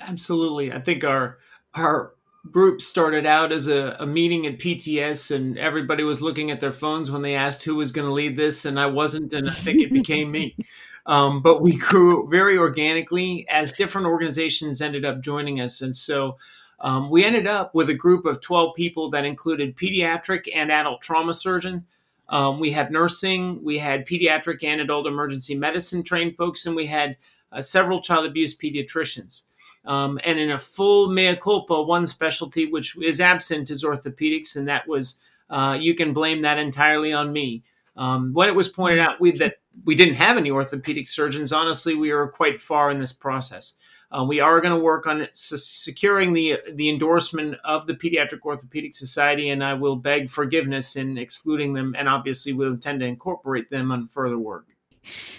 Absolutely. 0.00 0.72
I 0.72 0.80
think 0.80 1.02
our 1.02 1.38
our 1.74 2.14
group 2.50 2.80
started 2.80 3.24
out 3.24 3.52
as 3.52 3.68
a, 3.68 3.96
a, 4.00 4.06
meeting 4.06 4.46
at 4.46 4.58
PTS, 4.58 5.34
and 5.34 5.56
everybody 5.56 6.02
was 6.02 6.20
looking 6.20 6.50
at 6.50 6.60
their 6.60 6.72
phones 6.72 7.10
when 7.10 7.22
they 7.22 7.36
asked 7.36 7.62
who 7.62 7.76
was 7.76 7.92
going 7.92 8.06
to 8.06 8.12
lead 8.12 8.36
this, 8.36 8.64
and 8.64 8.80
I 8.80 8.86
wasn't, 8.86 9.32
and 9.32 9.48
I 9.48 9.54
think 9.54 9.80
it 9.80 9.92
became 9.92 10.30
me. 10.30 10.56
Um, 11.04 11.42
but 11.42 11.60
we 11.60 11.74
grew 11.74 12.28
very 12.28 12.56
organically 12.56 13.44
as 13.48 13.72
different 13.72 14.06
organizations 14.06 14.80
ended 14.80 15.04
up 15.04 15.20
joining 15.20 15.60
us, 15.60 15.82
and 15.82 15.96
so. 15.96 16.36
Um, 16.78 17.10
we 17.10 17.24
ended 17.24 17.46
up 17.46 17.76
with 17.76 17.90
a 17.90 17.94
group 17.94 18.26
of 18.26 18.40
12 18.40 18.74
people 18.74 19.10
that 19.10 19.24
included 19.24 19.76
pediatric 19.76 20.48
and 20.52 20.70
adult 20.72 21.00
trauma 21.00 21.32
surgeon. 21.32 21.86
Um, 22.28 22.58
we 22.58 22.72
had 22.72 22.90
nursing, 22.90 23.62
we 23.62 23.78
had 23.78 24.06
pediatric 24.06 24.64
and 24.64 24.80
adult 24.80 25.06
emergency 25.06 25.54
medicine 25.54 26.02
trained 26.02 26.36
folks, 26.36 26.66
and 26.66 26.74
we 26.74 26.86
had 26.86 27.16
uh, 27.52 27.60
several 27.60 28.00
child 28.00 28.26
abuse 28.26 28.56
pediatricians. 28.56 29.42
Um, 29.84 30.20
and 30.24 30.38
in 30.38 30.50
a 30.50 30.58
full 30.58 31.10
mea 31.10 31.36
culpa, 31.36 31.82
one 31.82 32.06
specialty 32.06 32.66
which 32.66 32.96
is 32.98 33.20
absent 33.20 33.70
is 33.70 33.84
orthopedics, 33.84 34.56
and 34.56 34.68
that 34.68 34.86
was 34.86 35.20
uh, 35.50 35.76
you 35.78 35.94
can 35.94 36.12
blame 36.12 36.42
that 36.42 36.58
entirely 36.58 37.12
on 37.12 37.32
me. 37.32 37.62
Um, 37.96 38.32
when 38.32 38.48
it 38.48 38.54
was 38.54 38.68
pointed 38.68 39.00
out 39.00 39.20
we, 39.20 39.32
that 39.32 39.56
we 39.84 39.94
didn't 39.94 40.14
have 40.14 40.38
any 40.38 40.50
orthopedic 40.50 41.06
surgeons, 41.06 41.52
honestly, 41.52 41.94
we 41.94 42.12
were 42.12 42.28
quite 42.28 42.58
far 42.58 42.90
in 42.90 42.98
this 42.98 43.12
process. 43.12 43.76
Uh, 44.10 44.24
we 44.24 44.40
are 44.40 44.60
going 44.60 44.74
to 44.74 44.82
work 44.82 45.06
on 45.06 45.26
securing 45.32 46.34
the 46.34 46.58
the 46.74 46.88
endorsement 46.88 47.56
of 47.64 47.86
the 47.86 47.94
Pediatric 47.94 48.42
Orthopedic 48.42 48.94
Society, 48.94 49.48
and 49.48 49.64
I 49.64 49.74
will 49.74 49.96
beg 49.96 50.28
forgiveness 50.28 50.96
in 50.96 51.16
excluding 51.16 51.72
them, 51.72 51.94
and 51.98 52.08
obviously 52.08 52.52
we'll 52.52 52.72
intend 52.72 53.00
to 53.00 53.06
incorporate 53.06 53.70
them 53.70 53.90
on 53.90 54.08
further 54.08 54.38
work. 54.38 54.66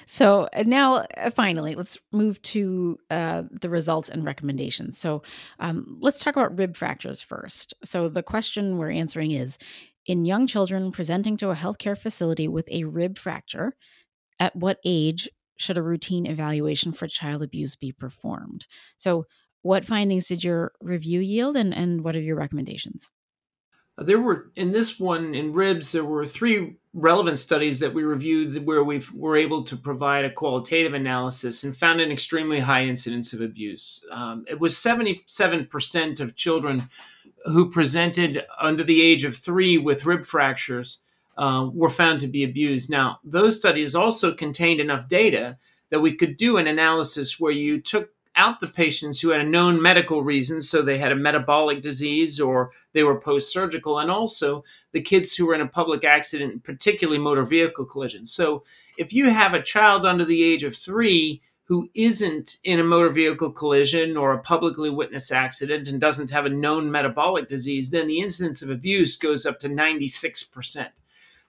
So 0.08 0.50
now, 0.66 1.06
uh, 1.18 1.30
finally, 1.32 1.76
let's 1.76 1.98
move 2.12 2.42
to 2.44 2.98
uh, 3.10 3.44
the 3.52 3.70
results 3.70 4.10
and 4.10 4.26
recommendations. 4.26 4.98
So 4.98 5.24
um, 5.60 5.98
let's 6.00 6.20
talk 6.20 6.36
about 6.36 6.58
rib 6.58 6.76
fractures 6.76 7.22
first. 7.22 7.74
So 7.84 8.10
the 8.10 8.24
question 8.24 8.78
we're 8.78 8.92
answering 8.92 9.32
is 9.32 9.58
In 10.06 10.26
young 10.26 10.48
children 10.48 10.92
presenting 10.92 11.38
to 11.38 11.50
a 11.50 11.56
healthcare 11.56 11.98
facility 11.98 12.48
with 12.48 12.68
a 12.70 12.84
rib 12.84 13.18
fracture, 13.18 13.76
at 14.40 14.56
what 14.56 14.80
age 14.84 15.30
should 15.58 15.78
a 15.78 15.84
routine 15.84 16.26
evaluation 16.26 16.92
for 16.92 17.08
child 17.08 17.42
abuse 17.42 17.76
be 17.76 17.92
performed? 17.92 18.68
So, 18.98 19.26
what 19.62 19.86
findings 19.86 20.28
did 20.28 20.44
your 20.44 20.74
review 20.82 21.22
yield, 21.22 21.56
and, 21.56 21.74
and 21.74 22.04
what 22.04 22.18
are 22.18 22.22
your 22.22 22.36
recommendations? 22.36 23.10
There 23.98 24.20
were 24.20 24.52
in 24.56 24.72
this 24.72 25.00
one 25.00 25.36
in 25.36 25.54
ribs 25.54 25.92
there 25.92 26.04
were 26.04 26.26
three 26.26 26.78
relevant 26.94 27.40
studies 27.40 27.80
that 27.80 27.94
we 27.94 28.04
reviewed 28.04 28.66
where 28.66 28.84
we 28.84 29.02
were 29.14 29.38
able 29.38 29.64
to 29.64 29.76
provide 29.76 30.26
a 30.26 30.32
qualitative 30.32 30.94
analysis 30.94 31.64
and 31.64 31.76
found 31.76 32.02
an 32.02 32.12
extremely 32.12 32.60
high 32.60 32.84
incidence 32.84 33.34
of 33.34 33.42
abuse. 33.42 34.06
Um, 34.12 34.46
it 34.48 34.60
was 34.60 34.76
77% 34.76 36.20
of 36.20 36.36
children 36.36 36.90
who 37.46 37.70
presented 37.70 38.46
under 38.60 38.84
the 38.84 39.02
age 39.02 39.24
of 39.24 39.36
three 39.36 39.78
with 39.78 40.06
rib 40.06 40.24
fractures 40.24 41.02
uh, 41.38 41.68
were 41.74 41.90
found 41.90 42.20
to 42.22 42.28
be 42.28 42.44
abused. 42.44 42.90
Now, 42.90 43.20
those 43.24 43.58
studies 43.58 43.96
also 43.96 44.34
contained 44.34 44.80
enough 44.80 45.08
data 45.08 45.58
that 45.90 46.00
we 46.00 46.16
could 46.16 46.38
do 46.38 46.58
an 46.58 46.68
analysis 46.68 47.40
where 47.40 47.52
you 47.52 47.82
took 47.82 48.13
out 48.36 48.60
the 48.60 48.68
patients 48.68 49.20
who 49.20 49.30
had 49.30 49.42
a 49.42 49.46
known 49.46 49.82
medical 49.82 50.24
reason, 50.24 50.62
so 50.62 50.82
they 50.82 50.98
had 50.98 51.12
a 51.12 51.16
metabolic 51.16 51.82
disease 51.82 52.40
or 52.40 52.72
they 52.94 53.04
were 53.04 53.20
post 53.20 53.52
surgical, 53.52 54.00
and 54.00 54.10
also 54.10 54.64
the 54.92 55.02
kids 55.02 55.36
who 55.36 55.46
were 55.46 55.56
in 55.56 55.62
a 55.62 55.68
public 55.68 56.04
accident, 56.04 56.64
particularly 56.64 57.20
motor 57.20 57.46
vehicle 57.46 57.86
collisions. 57.86 58.32
So 58.32 58.64
if 58.98 59.14
you 59.14 59.30
have 59.30 59.54
a 59.54 59.62
child 59.62 60.06
under 60.06 60.26
the 60.26 60.44
age 60.44 60.64
of 60.64 60.76
three 60.76 61.42
who 61.66 61.90
isn't 61.94 62.58
in 62.64 62.80
a 62.80 62.84
motor 62.84 63.10
vehicle 63.10 63.52
collision 63.52 64.18
or 64.18 64.34
a 64.34 64.42
publicly 64.42 64.90
witnessed 64.90 65.32
accident 65.32 65.88
and 65.88 66.00
doesn't 66.00 66.30
have 66.30 66.46
a 66.46 66.50
known 66.50 66.92
metabolic 66.92 67.48
disease, 67.48 67.90
then 67.90 68.08
the 68.08 68.20
incidence 68.20 68.62
of 68.62 68.70
abuse 68.70 69.16
goes 69.16 69.46
up 69.46 69.60
to 69.60 69.70
96%. 69.70 70.90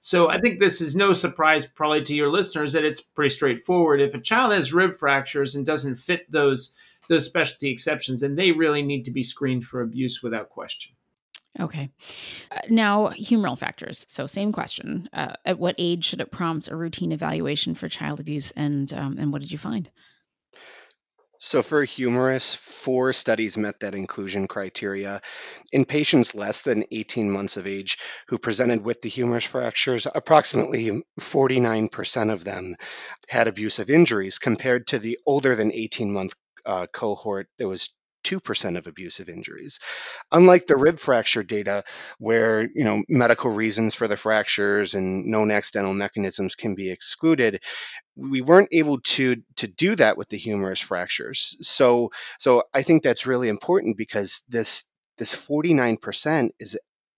So 0.04 0.28
I 0.28 0.38
think 0.38 0.60
this 0.60 0.82
is 0.82 0.94
no 0.94 1.14
surprise, 1.14 1.64
probably 1.64 2.02
to 2.02 2.14
your 2.14 2.28
listeners, 2.28 2.74
that 2.74 2.84
it's 2.84 3.00
pretty 3.00 3.30
straightforward. 3.30 4.02
If 4.02 4.12
a 4.12 4.20
child 4.20 4.52
has 4.52 4.70
rib 4.70 4.94
fractures 4.94 5.54
and 5.54 5.64
doesn't 5.64 5.96
fit 5.96 6.30
those 6.30 6.74
those 7.08 7.24
specialty 7.24 7.70
exceptions, 7.70 8.20
then 8.20 8.34
they 8.34 8.52
really 8.52 8.82
need 8.82 9.06
to 9.06 9.10
be 9.10 9.22
screened 9.22 9.64
for 9.64 9.80
abuse 9.80 10.22
without 10.22 10.50
question. 10.50 10.94
Okay. 11.58 11.88
Uh, 12.50 12.60
now, 12.68 13.08
humeral 13.18 13.56
factors. 13.56 14.04
So, 14.06 14.26
same 14.26 14.52
question. 14.52 15.08
Uh, 15.14 15.36
at 15.46 15.58
what 15.58 15.74
age 15.78 16.04
should 16.04 16.20
it 16.20 16.30
prompt 16.30 16.68
a 16.68 16.76
routine 16.76 17.10
evaluation 17.10 17.74
for 17.74 17.88
child 17.88 18.20
abuse, 18.20 18.50
and 18.50 18.92
um, 18.92 19.16
and 19.18 19.32
what 19.32 19.40
did 19.40 19.52
you 19.52 19.58
find? 19.58 19.88
So 21.38 21.62
for 21.62 21.82
humerus, 21.84 22.54
four 22.54 23.12
studies 23.12 23.58
met 23.58 23.80
that 23.80 23.94
inclusion 23.94 24.46
criteria. 24.46 25.20
In 25.72 25.84
patients 25.84 26.34
less 26.34 26.62
than 26.62 26.84
18 26.90 27.30
months 27.30 27.56
of 27.56 27.66
age 27.66 27.98
who 28.28 28.38
presented 28.38 28.84
with 28.84 29.02
the 29.02 29.08
humerus 29.08 29.44
fractures, 29.44 30.06
approximately 30.12 31.02
49% 31.20 32.32
of 32.32 32.44
them 32.44 32.76
had 33.28 33.48
abusive 33.48 33.90
injuries 33.90 34.38
compared 34.38 34.86
to 34.88 34.98
the 34.98 35.18
older 35.26 35.54
than 35.54 35.72
18 35.72 36.12
month 36.12 36.34
uh, 36.64 36.86
cohort 36.86 37.48
that 37.58 37.68
was 37.68 37.90
2% 38.24 38.78
of 38.78 38.86
abusive 38.86 39.28
injuries. 39.28 39.78
Unlike 40.32 40.66
the 40.66 40.76
rib 40.76 40.98
fracture 40.98 41.42
data, 41.42 41.84
where 42.18 42.62
you 42.62 42.84
know 42.84 43.02
medical 43.08 43.50
reasons 43.50 43.94
for 43.94 44.08
the 44.08 44.16
fractures 44.16 44.94
and 44.94 45.26
known 45.26 45.50
accidental 45.50 45.94
mechanisms 45.94 46.54
can 46.54 46.74
be 46.74 46.90
excluded, 46.90 47.62
we 48.16 48.40
weren't 48.40 48.68
able 48.72 49.00
to 49.00 49.36
to 49.56 49.66
do 49.66 49.94
that 49.96 50.16
with 50.16 50.28
the 50.28 50.38
humerus 50.38 50.80
fractures. 50.80 51.56
So 51.60 52.10
so 52.38 52.64
I 52.72 52.82
think 52.82 53.02
that's 53.02 53.26
really 53.26 53.48
important 53.48 53.96
because 53.96 54.42
this 54.48 54.84
this 55.18 55.34
49% 55.34 56.50
is 56.58 56.76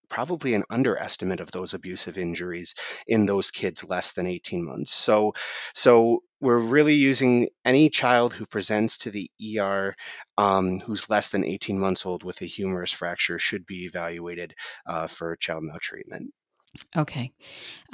probably 0.08 0.54
an 0.54 0.64
underestimate 0.70 1.40
of 1.40 1.50
those 1.50 1.74
abusive 1.74 2.18
injuries 2.18 2.74
in 3.06 3.26
those 3.26 3.50
kids 3.50 3.84
less 3.84 4.12
than 4.12 4.26
18 4.26 4.64
months. 4.64 4.92
So, 4.92 5.34
so 5.74 6.22
we're 6.40 6.58
really 6.58 6.94
using 6.94 7.48
any 7.64 7.88
child 7.88 8.34
who 8.34 8.46
presents 8.46 8.98
to 8.98 9.10
the 9.10 9.30
ER 9.58 9.94
um, 10.36 10.80
who's 10.80 11.08
less 11.08 11.30
than 11.30 11.44
18 11.44 11.78
months 11.78 12.06
old 12.06 12.24
with 12.24 12.40
a 12.42 12.46
humerus 12.46 12.92
fracture 12.92 13.38
should 13.38 13.66
be 13.66 13.84
evaluated 13.84 14.54
uh, 14.86 15.06
for 15.06 15.36
child 15.36 15.64
maltreatment. 15.64 16.32
Okay, 16.94 17.32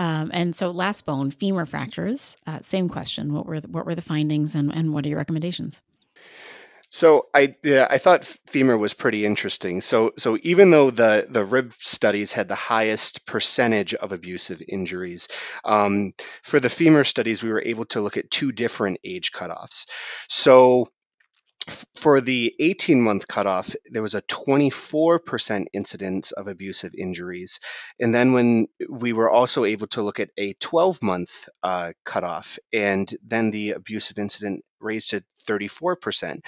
um, 0.00 0.30
and 0.32 0.56
so 0.56 0.72
last 0.72 1.06
bone 1.06 1.30
femur 1.30 1.66
fractures. 1.66 2.36
Uh, 2.48 2.58
same 2.62 2.88
question. 2.88 3.32
What 3.32 3.46
were 3.46 3.60
the, 3.60 3.68
what 3.68 3.86
were 3.86 3.94
the 3.94 4.02
findings, 4.02 4.56
and, 4.56 4.74
and 4.74 4.92
what 4.92 5.06
are 5.06 5.08
your 5.08 5.18
recommendations? 5.18 5.80
So 6.94 7.28
I 7.32 7.54
yeah, 7.64 7.86
I 7.88 7.96
thought 7.96 8.26
femur 8.48 8.76
was 8.76 8.92
pretty 8.92 9.24
interesting. 9.24 9.80
So 9.80 10.12
so 10.18 10.36
even 10.42 10.70
though 10.70 10.90
the 10.90 11.26
the 11.28 11.42
rib 11.42 11.72
studies 11.80 12.32
had 12.32 12.48
the 12.48 12.54
highest 12.54 13.24
percentage 13.24 13.94
of 13.94 14.12
abusive 14.12 14.60
injuries, 14.68 15.28
um, 15.64 16.12
for 16.42 16.60
the 16.60 16.68
femur 16.68 17.04
studies 17.04 17.42
we 17.42 17.48
were 17.48 17.62
able 17.64 17.86
to 17.86 18.02
look 18.02 18.18
at 18.18 18.30
two 18.30 18.52
different 18.52 18.98
age 19.04 19.32
cutoffs. 19.32 19.86
So 20.28 20.88
for 21.94 22.20
the 22.20 22.54
18 22.58 23.00
month 23.00 23.28
cutoff, 23.28 23.74
there 23.86 24.02
was 24.02 24.14
a 24.14 24.22
24% 24.22 25.66
incidence 25.72 26.32
of 26.32 26.48
abusive 26.48 26.94
injuries. 26.96 27.60
And 28.00 28.14
then 28.14 28.32
when 28.32 28.66
we 28.88 29.12
were 29.12 29.30
also 29.30 29.64
able 29.64 29.86
to 29.88 30.02
look 30.02 30.18
at 30.18 30.30
a 30.36 30.54
12 30.54 31.02
month 31.02 31.48
uh, 31.62 31.92
cutoff, 32.04 32.58
and 32.72 33.12
then 33.24 33.50
the 33.50 33.72
abusive 33.72 34.18
incident 34.18 34.64
raised 34.80 35.10
to 35.10 35.22
34%. 35.48 36.40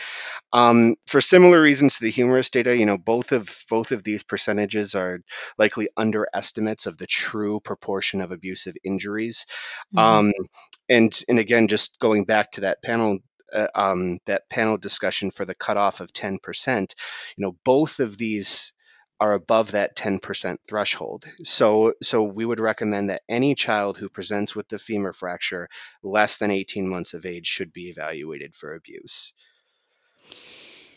Um, 0.53 0.97
for 1.07 1.21
similar 1.21 1.61
reasons 1.61 1.99
to 1.99 2.05
the 2.05 2.11
humerus 2.11 2.51
data, 2.51 2.77
you 2.77 2.87
know, 2.87 2.99
both 2.99 3.31
of 3.31 3.49
both 3.71 3.93
of 3.93 4.03
these 4.03 4.25
percentages 4.25 4.97
are 4.97 5.21
likely 5.57 5.89
underestimates 5.97 6.87
of 6.87 6.99
the 6.99 7.07
true 7.07 7.61
proportion 7.61 8.21
of 8.21 8.33
abusive 8.33 8.75
injuries. 8.83 9.47
Mm-hmm. 9.95 9.99
Um, 9.99 10.33
and 10.89 11.17
and 11.29 11.39
again, 11.39 11.69
just 11.69 11.99
going 12.01 12.25
back 12.25 12.53
to 12.53 12.63
that 12.63 12.83
panel 12.83 13.19
uh, 13.55 13.69
um, 13.75 14.19
that 14.27 14.49
panel 14.49 14.77
discussion 14.77 15.31
for 15.31 15.45
the 15.45 15.55
cutoff 15.55 16.01
of 16.01 16.13
10%, 16.13 16.95
you 17.37 17.43
know, 17.43 17.57
both 17.65 18.01
of 18.01 18.19
these 18.19 18.73
are 19.21 19.33
above 19.33 19.73
that 19.73 19.97
10% 19.97 20.59
threshold. 20.69 21.25
So, 21.45 21.95
so 22.03 22.23
we 22.25 22.45
would 22.45 22.61
recommend 22.61 23.11
that 23.11 23.23
any 23.29 23.55
child 23.55 23.97
who 23.97 24.09
presents 24.09 24.57
with 24.57 24.69
the 24.69 24.79
femur 24.79 25.13
fracture 25.13 25.69
less 26.03 26.39
than 26.39 26.51
18 26.51 26.89
months 26.89 27.15
of 27.15 27.25
age 27.25 27.47
should 27.47 27.73
be 27.73 27.89
evaluated 27.89 28.55
for 28.55 28.75
abuse. 28.75 29.33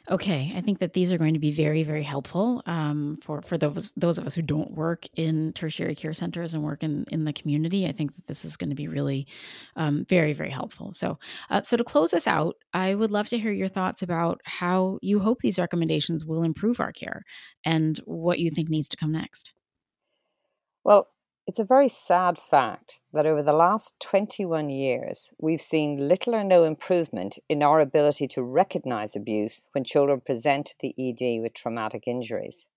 Okay, 0.09 0.53
I 0.55 0.61
think 0.61 0.79
that 0.79 0.93
these 0.93 1.11
are 1.11 1.17
going 1.17 1.33
to 1.33 1.39
be 1.39 1.51
very, 1.51 1.83
very 1.83 2.03
helpful 2.03 2.63
um, 2.65 3.17
for 3.21 3.41
for 3.41 3.57
those 3.57 3.91
those 3.97 4.17
of 4.17 4.25
us 4.25 4.35
who 4.35 4.41
don't 4.41 4.71
work 4.71 5.05
in 5.17 5.51
tertiary 5.51 5.95
care 5.95 6.13
centers 6.13 6.53
and 6.53 6.63
work 6.63 6.81
in 6.81 7.03
in 7.11 7.25
the 7.25 7.33
community. 7.33 7.85
I 7.85 7.91
think 7.91 8.15
that 8.15 8.25
this 8.25 8.45
is 8.45 8.55
going 8.55 8.69
to 8.69 8.75
be 8.75 8.87
really 8.87 9.27
um, 9.75 10.05
very, 10.07 10.31
very 10.31 10.49
helpful. 10.49 10.93
So, 10.93 11.19
uh, 11.49 11.61
so 11.61 11.75
to 11.75 11.83
close 11.83 12.13
us 12.13 12.25
out, 12.25 12.55
I 12.73 12.95
would 12.95 13.11
love 13.11 13.27
to 13.29 13.37
hear 13.37 13.51
your 13.51 13.67
thoughts 13.67 14.01
about 14.01 14.39
how 14.45 14.97
you 15.01 15.19
hope 15.19 15.39
these 15.39 15.59
recommendations 15.59 16.23
will 16.25 16.43
improve 16.43 16.79
our 16.79 16.93
care 16.93 17.23
and 17.65 17.97
what 18.05 18.39
you 18.39 18.49
think 18.49 18.69
needs 18.69 18.87
to 18.89 18.97
come 18.97 19.11
next. 19.11 19.51
Well, 20.83 21.07
it's 21.47 21.59
a 21.59 21.63
very 21.63 21.87
sad 21.87 22.37
fact 22.37 23.03
that 23.13 23.25
over 23.25 23.41
the 23.41 23.53
last 23.53 23.95
21 24.01 24.69
years, 24.69 25.31
we've 25.39 25.61
seen 25.61 26.09
little 26.09 26.35
or 26.35 26.43
no 26.43 26.65
improvement 26.65 27.39
in 27.47 27.63
our 27.63 27.79
ability 27.79 28.27
to 28.27 28.43
recognize 28.43 29.15
abuse 29.15 29.69
when 29.71 29.85
children 29.85 30.19
present 30.19 30.65
to 30.65 30.75
the 30.81 30.93
ED 30.99 31.41
with 31.41 31.53
traumatic 31.53 32.03
injuries. 32.05 32.67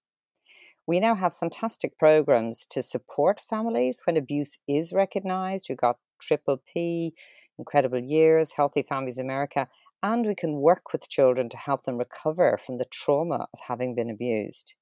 We 0.86 1.00
now 1.00 1.16
have 1.16 1.36
fantastic 1.36 1.98
programs 1.98 2.64
to 2.70 2.80
support 2.80 3.40
families 3.40 4.02
when 4.04 4.16
abuse 4.16 4.56
is 4.68 4.92
recognized. 4.92 5.66
We've 5.68 5.76
got 5.76 5.98
Triple 6.20 6.62
P, 6.72 7.12
Incredible 7.58 7.98
Years, 7.98 8.52
Healthy 8.52 8.84
Families 8.88 9.18
America, 9.18 9.66
and 10.00 10.24
we 10.24 10.36
can 10.36 10.60
work 10.60 10.92
with 10.92 11.08
children 11.08 11.48
to 11.48 11.56
help 11.56 11.82
them 11.82 11.98
recover 11.98 12.56
from 12.56 12.78
the 12.78 12.86
trauma 12.88 13.48
of 13.52 13.60
having 13.66 13.96
been 13.96 14.10
abused. 14.10 14.74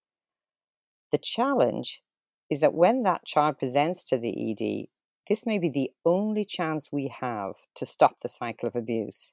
The 1.10 1.18
challenge 1.18 2.02
is 2.50 2.60
that 2.60 2.74
when 2.74 3.02
that 3.02 3.24
child 3.24 3.58
presents 3.58 4.04
to 4.04 4.18
the 4.18 4.50
ED, 4.50 4.86
this 5.28 5.46
may 5.46 5.58
be 5.58 5.68
the 5.68 5.90
only 6.04 6.44
chance 6.44 6.90
we 6.90 7.08
have 7.20 7.54
to 7.74 7.84
stop 7.84 8.20
the 8.20 8.28
cycle 8.28 8.66
of 8.66 8.74
abuse. 8.74 9.32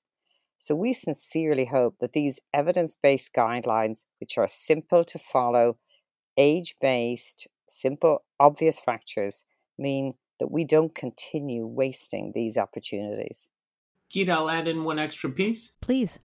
So, 0.57 0.75
we 0.75 0.93
sincerely 0.93 1.65
hope 1.65 1.95
that 1.99 2.13
these 2.13 2.39
evidence 2.53 2.95
based 3.01 3.33
guidelines, 3.33 4.03
which 4.19 4.37
are 4.37 4.47
simple 4.47 5.03
to 5.03 5.19
follow, 5.19 5.77
age 6.37 6.75
based, 6.79 7.47
simple, 7.67 8.23
obvious 8.39 8.79
fractures, 8.79 9.43
mean 9.77 10.13
that 10.39 10.51
we 10.51 10.63
don't 10.63 10.95
continue 10.95 11.65
wasting 11.65 12.31
these 12.33 12.57
opportunities. 12.57 13.47
Gita, 14.09 14.31
I'll 14.31 14.49
add 14.49 14.67
in 14.67 14.83
one 14.83 14.99
extra 14.99 15.29
piece. 15.29 15.71
Please 15.81 16.19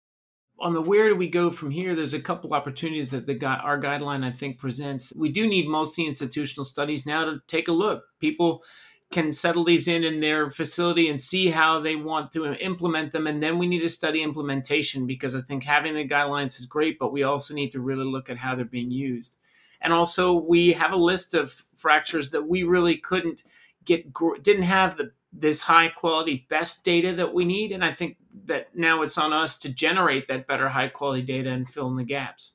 on 0.61 0.75
the 0.75 0.81
where 0.81 1.09
do 1.09 1.17
we 1.17 1.29
go 1.29 1.51
from 1.51 1.71
here 1.71 1.95
there's 1.95 2.15
a 2.15 2.21
couple 2.21 2.53
opportunities 2.53 3.11
that 3.11 3.27
the 3.27 3.35
guy, 3.35 3.57
our 3.57 3.81
guideline 3.81 4.25
i 4.25 4.31
think 4.31 4.59
presents. 4.59 5.13
We 5.17 5.31
do 5.31 5.47
need 5.47 5.69
multi-institutional 5.69 6.65
studies 6.65 7.07
now 7.07 7.25
to 7.25 7.41
take 7.47 7.69
a 7.69 7.73
look. 7.73 8.05
People 8.21 8.63
can 9.11 9.33
settle 9.33 9.65
these 9.65 9.89
in 9.89 10.05
in 10.05 10.21
their 10.21 10.51
facility 10.51 11.09
and 11.09 11.19
see 11.19 11.49
how 11.49 11.81
they 11.81 11.97
want 11.97 12.31
to 12.33 12.55
implement 12.63 13.13
them 13.13 13.27
and 13.27 13.43
then 13.43 13.57
we 13.59 13.67
need 13.67 13.81
to 13.81 13.89
study 13.89 14.23
implementation 14.23 15.07
because 15.07 15.35
i 15.35 15.41
think 15.41 15.65
having 15.65 15.95
the 15.95 16.07
guidelines 16.07 16.59
is 16.59 16.67
great 16.67 16.99
but 16.99 17.11
we 17.11 17.23
also 17.23 17.55
need 17.55 17.71
to 17.71 17.81
really 17.81 18.05
look 18.05 18.29
at 18.29 18.37
how 18.37 18.55
they're 18.55 18.67
being 18.67 18.91
used. 18.91 19.39
And 19.81 19.93
also 19.93 20.33
we 20.33 20.73
have 20.73 20.93
a 20.93 20.97
list 20.97 21.35
of 21.35 21.65
fractures 21.77 22.31
that 22.31 22.49
we 22.49 22.63
really 22.63 22.97
couldn't 22.97 23.45
get 23.85 24.13
didn't 24.43 24.65
have 24.65 24.97
the 24.97 25.13
this 25.33 25.61
high 25.61 25.89
quality 25.89 26.47
best 26.49 26.85
data 26.85 27.13
that 27.13 27.35
we 27.35 27.45
need 27.45 27.71
and 27.73 27.85
i 27.85 27.93
think 27.93 28.17
that 28.47 28.75
now 28.75 29.03
it's 29.03 29.19
on 29.19 29.33
us 29.33 29.59
to 29.59 29.73
generate 29.73 30.27
that 30.27 30.47
better 30.47 30.69
high 30.69 30.89
quality 30.89 31.23
data 31.23 31.51
and 31.51 31.69
fill 31.69 31.89
in 31.89 31.97
the 31.97 32.05
gaps. 32.05 32.55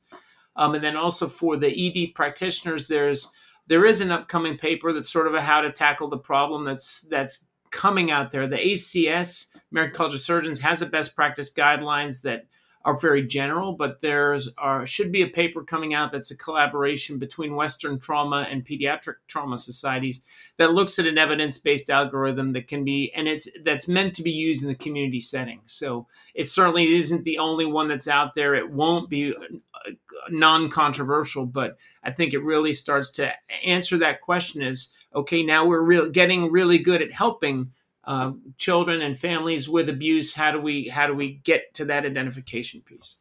Um, 0.55 0.75
and 0.75 0.83
then 0.83 0.95
also 0.95 1.27
for 1.27 1.57
the 1.57 1.67
ed 1.67 2.13
practitioners 2.13 2.87
there's 2.87 3.31
there 3.67 3.85
is 3.85 4.01
an 4.01 4.11
upcoming 4.11 4.57
paper 4.57 4.91
that's 4.91 5.09
sort 5.09 5.27
of 5.27 5.33
a 5.33 5.41
how 5.41 5.61
to 5.61 5.71
tackle 5.71 6.09
the 6.09 6.17
problem 6.17 6.65
that's 6.65 7.01
that's 7.03 7.45
coming 7.71 8.11
out 8.11 8.31
there. 8.31 8.47
The 8.47 8.57
acs 8.57 9.55
american 9.71 9.95
college 9.95 10.13
of 10.13 10.21
surgeons 10.21 10.59
has 10.59 10.81
a 10.81 10.85
best 10.85 11.15
practice 11.15 11.53
guidelines 11.53 12.21
that 12.21 12.45
are 12.85 12.97
very 12.97 13.25
general, 13.25 13.73
but 13.73 14.01
there's 14.01 14.49
are, 14.57 14.85
should 14.85 15.11
be 15.11 15.21
a 15.21 15.27
paper 15.27 15.63
coming 15.63 15.93
out 15.93 16.11
that's 16.11 16.31
a 16.31 16.37
collaboration 16.37 17.17
between 17.17 17.55
Western 17.55 17.97
trauma 17.97 18.45
and 18.49 18.65
pediatric 18.65 19.15
trauma 19.27 19.57
societies 19.57 20.21
that 20.57 20.73
looks 20.73 20.99
at 20.99 21.07
an 21.07 21.17
evidence-based 21.17 21.89
algorithm 21.89 22.51
that 22.51 22.67
can 22.67 22.83
be 22.83 23.11
and 23.15 23.27
it's 23.27 23.47
that's 23.63 23.87
meant 23.87 24.13
to 24.15 24.23
be 24.23 24.31
used 24.31 24.63
in 24.63 24.67
the 24.67 24.75
community 24.75 25.21
setting. 25.21 25.61
So 25.65 26.07
it 26.35 26.49
certainly 26.49 26.93
isn't 26.95 27.23
the 27.23 27.39
only 27.39 27.65
one 27.65 27.87
that's 27.87 28.07
out 28.07 28.33
there. 28.33 28.53
It 28.53 28.69
won't 28.69 29.09
be 29.09 29.33
uh, 29.33 29.91
non-controversial, 30.29 31.45
but 31.45 31.77
I 32.03 32.11
think 32.11 32.33
it 32.33 32.43
really 32.43 32.73
starts 32.73 33.11
to 33.11 33.31
answer 33.65 33.97
that 33.99 34.21
question: 34.21 34.61
is 34.61 34.93
okay 35.15 35.41
now 35.41 35.65
we're 35.65 35.81
real, 35.81 36.09
getting 36.09 36.51
really 36.51 36.79
good 36.79 37.01
at 37.01 37.13
helping 37.13 37.71
uh, 38.05 38.31
children 38.57 39.01
and 39.01 39.17
families 39.17 39.69
with 39.69 39.89
abuse 39.89 40.33
how 40.33 40.51
do 40.51 40.59
we 40.59 40.87
how 40.87 41.07
do 41.07 41.13
we 41.13 41.33
get 41.43 41.73
to 41.75 41.85
that 41.85 42.05
identification 42.05 42.81
piece? 42.81 43.17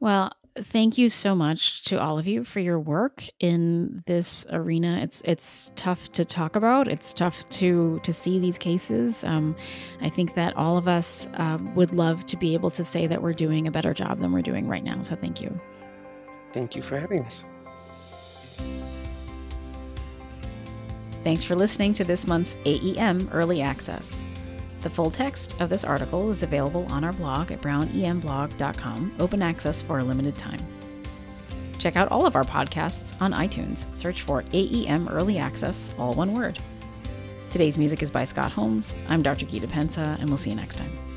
Well 0.00 0.32
thank 0.62 0.98
you 0.98 1.08
so 1.08 1.34
much 1.34 1.84
to 1.84 2.00
all 2.00 2.18
of 2.18 2.26
you 2.26 2.44
for 2.44 2.60
your 2.60 2.78
work 2.78 3.24
in 3.40 4.02
this 4.06 4.46
arena. 4.50 4.98
It's 5.02 5.22
it's 5.24 5.70
tough 5.76 6.10
to 6.12 6.24
talk 6.24 6.56
about. 6.56 6.88
It's 6.88 7.12
tough 7.12 7.48
to 7.50 8.00
to 8.02 8.12
see 8.12 8.38
these 8.38 8.58
cases. 8.58 9.24
Um, 9.24 9.56
i 10.00 10.08
think 10.08 10.34
that 10.34 10.56
all 10.56 10.76
of 10.76 10.88
us 10.88 11.28
uh, 11.34 11.58
would 11.74 11.92
love 11.92 12.26
to 12.26 12.36
be 12.36 12.54
able 12.54 12.70
to 12.70 12.84
say 12.84 13.06
that 13.06 13.22
we're 13.22 13.32
doing 13.32 13.66
a 13.66 13.70
better 13.70 13.94
job 13.94 14.18
than 14.18 14.32
we're 14.32 14.42
doing 14.42 14.68
right 14.68 14.84
now. 14.84 15.00
So 15.02 15.16
thank 15.16 15.40
you. 15.40 15.58
Thank 16.52 16.74
you 16.74 16.82
for 16.82 16.98
having 16.98 17.20
us 17.20 17.44
Thanks 21.24 21.44
for 21.44 21.56
listening 21.56 21.94
to 21.94 22.04
this 22.04 22.26
month's 22.26 22.56
AEM 22.64 23.28
Early 23.32 23.60
Access. 23.60 24.24
The 24.80 24.90
full 24.90 25.10
text 25.10 25.60
of 25.60 25.68
this 25.68 25.84
article 25.84 26.30
is 26.30 26.42
available 26.42 26.86
on 26.90 27.02
our 27.02 27.12
blog 27.12 27.50
at 27.50 27.60
brownemblog.com, 27.60 29.14
open 29.18 29.42
access 29.42 29.82
for 29.82 29.98
a 29.98 30.04
limited 30.04 30.36
time. 30.36 30.60
Check 31.78 31.96
out 31.96 32.10
all 32.10 32.26
of 32.26 32.36
our 32.36 32.44
podcasts 32.44 33.14
on 33.20 33.32
iTunes. 33.32 33.84
Search 33.96 34.22
for 34.22 34.42
AEM 34.52 35.10
Early 35.10 35.38
Access, 35.38 35.94
all 35.98 36.14
one 36.14 36.32
word. 36.32 36.58
Today's 37.50 37.78
music 37.78 38.02
is 38.02 38.10
by 38.10 38.24
Scott 38.24 38.52
Holmes. 38.52 38.94
I'm 39.08 39.22
Dr. 39.22 39.46
Gita 39.46 39.66
Pensa, 39.66 40.18
and 40.20 40.28
we'll 40.28 40.38
see 40.38 40.50
you 40.50 40.56
next 40.56 40.76
time. 40.76 41.07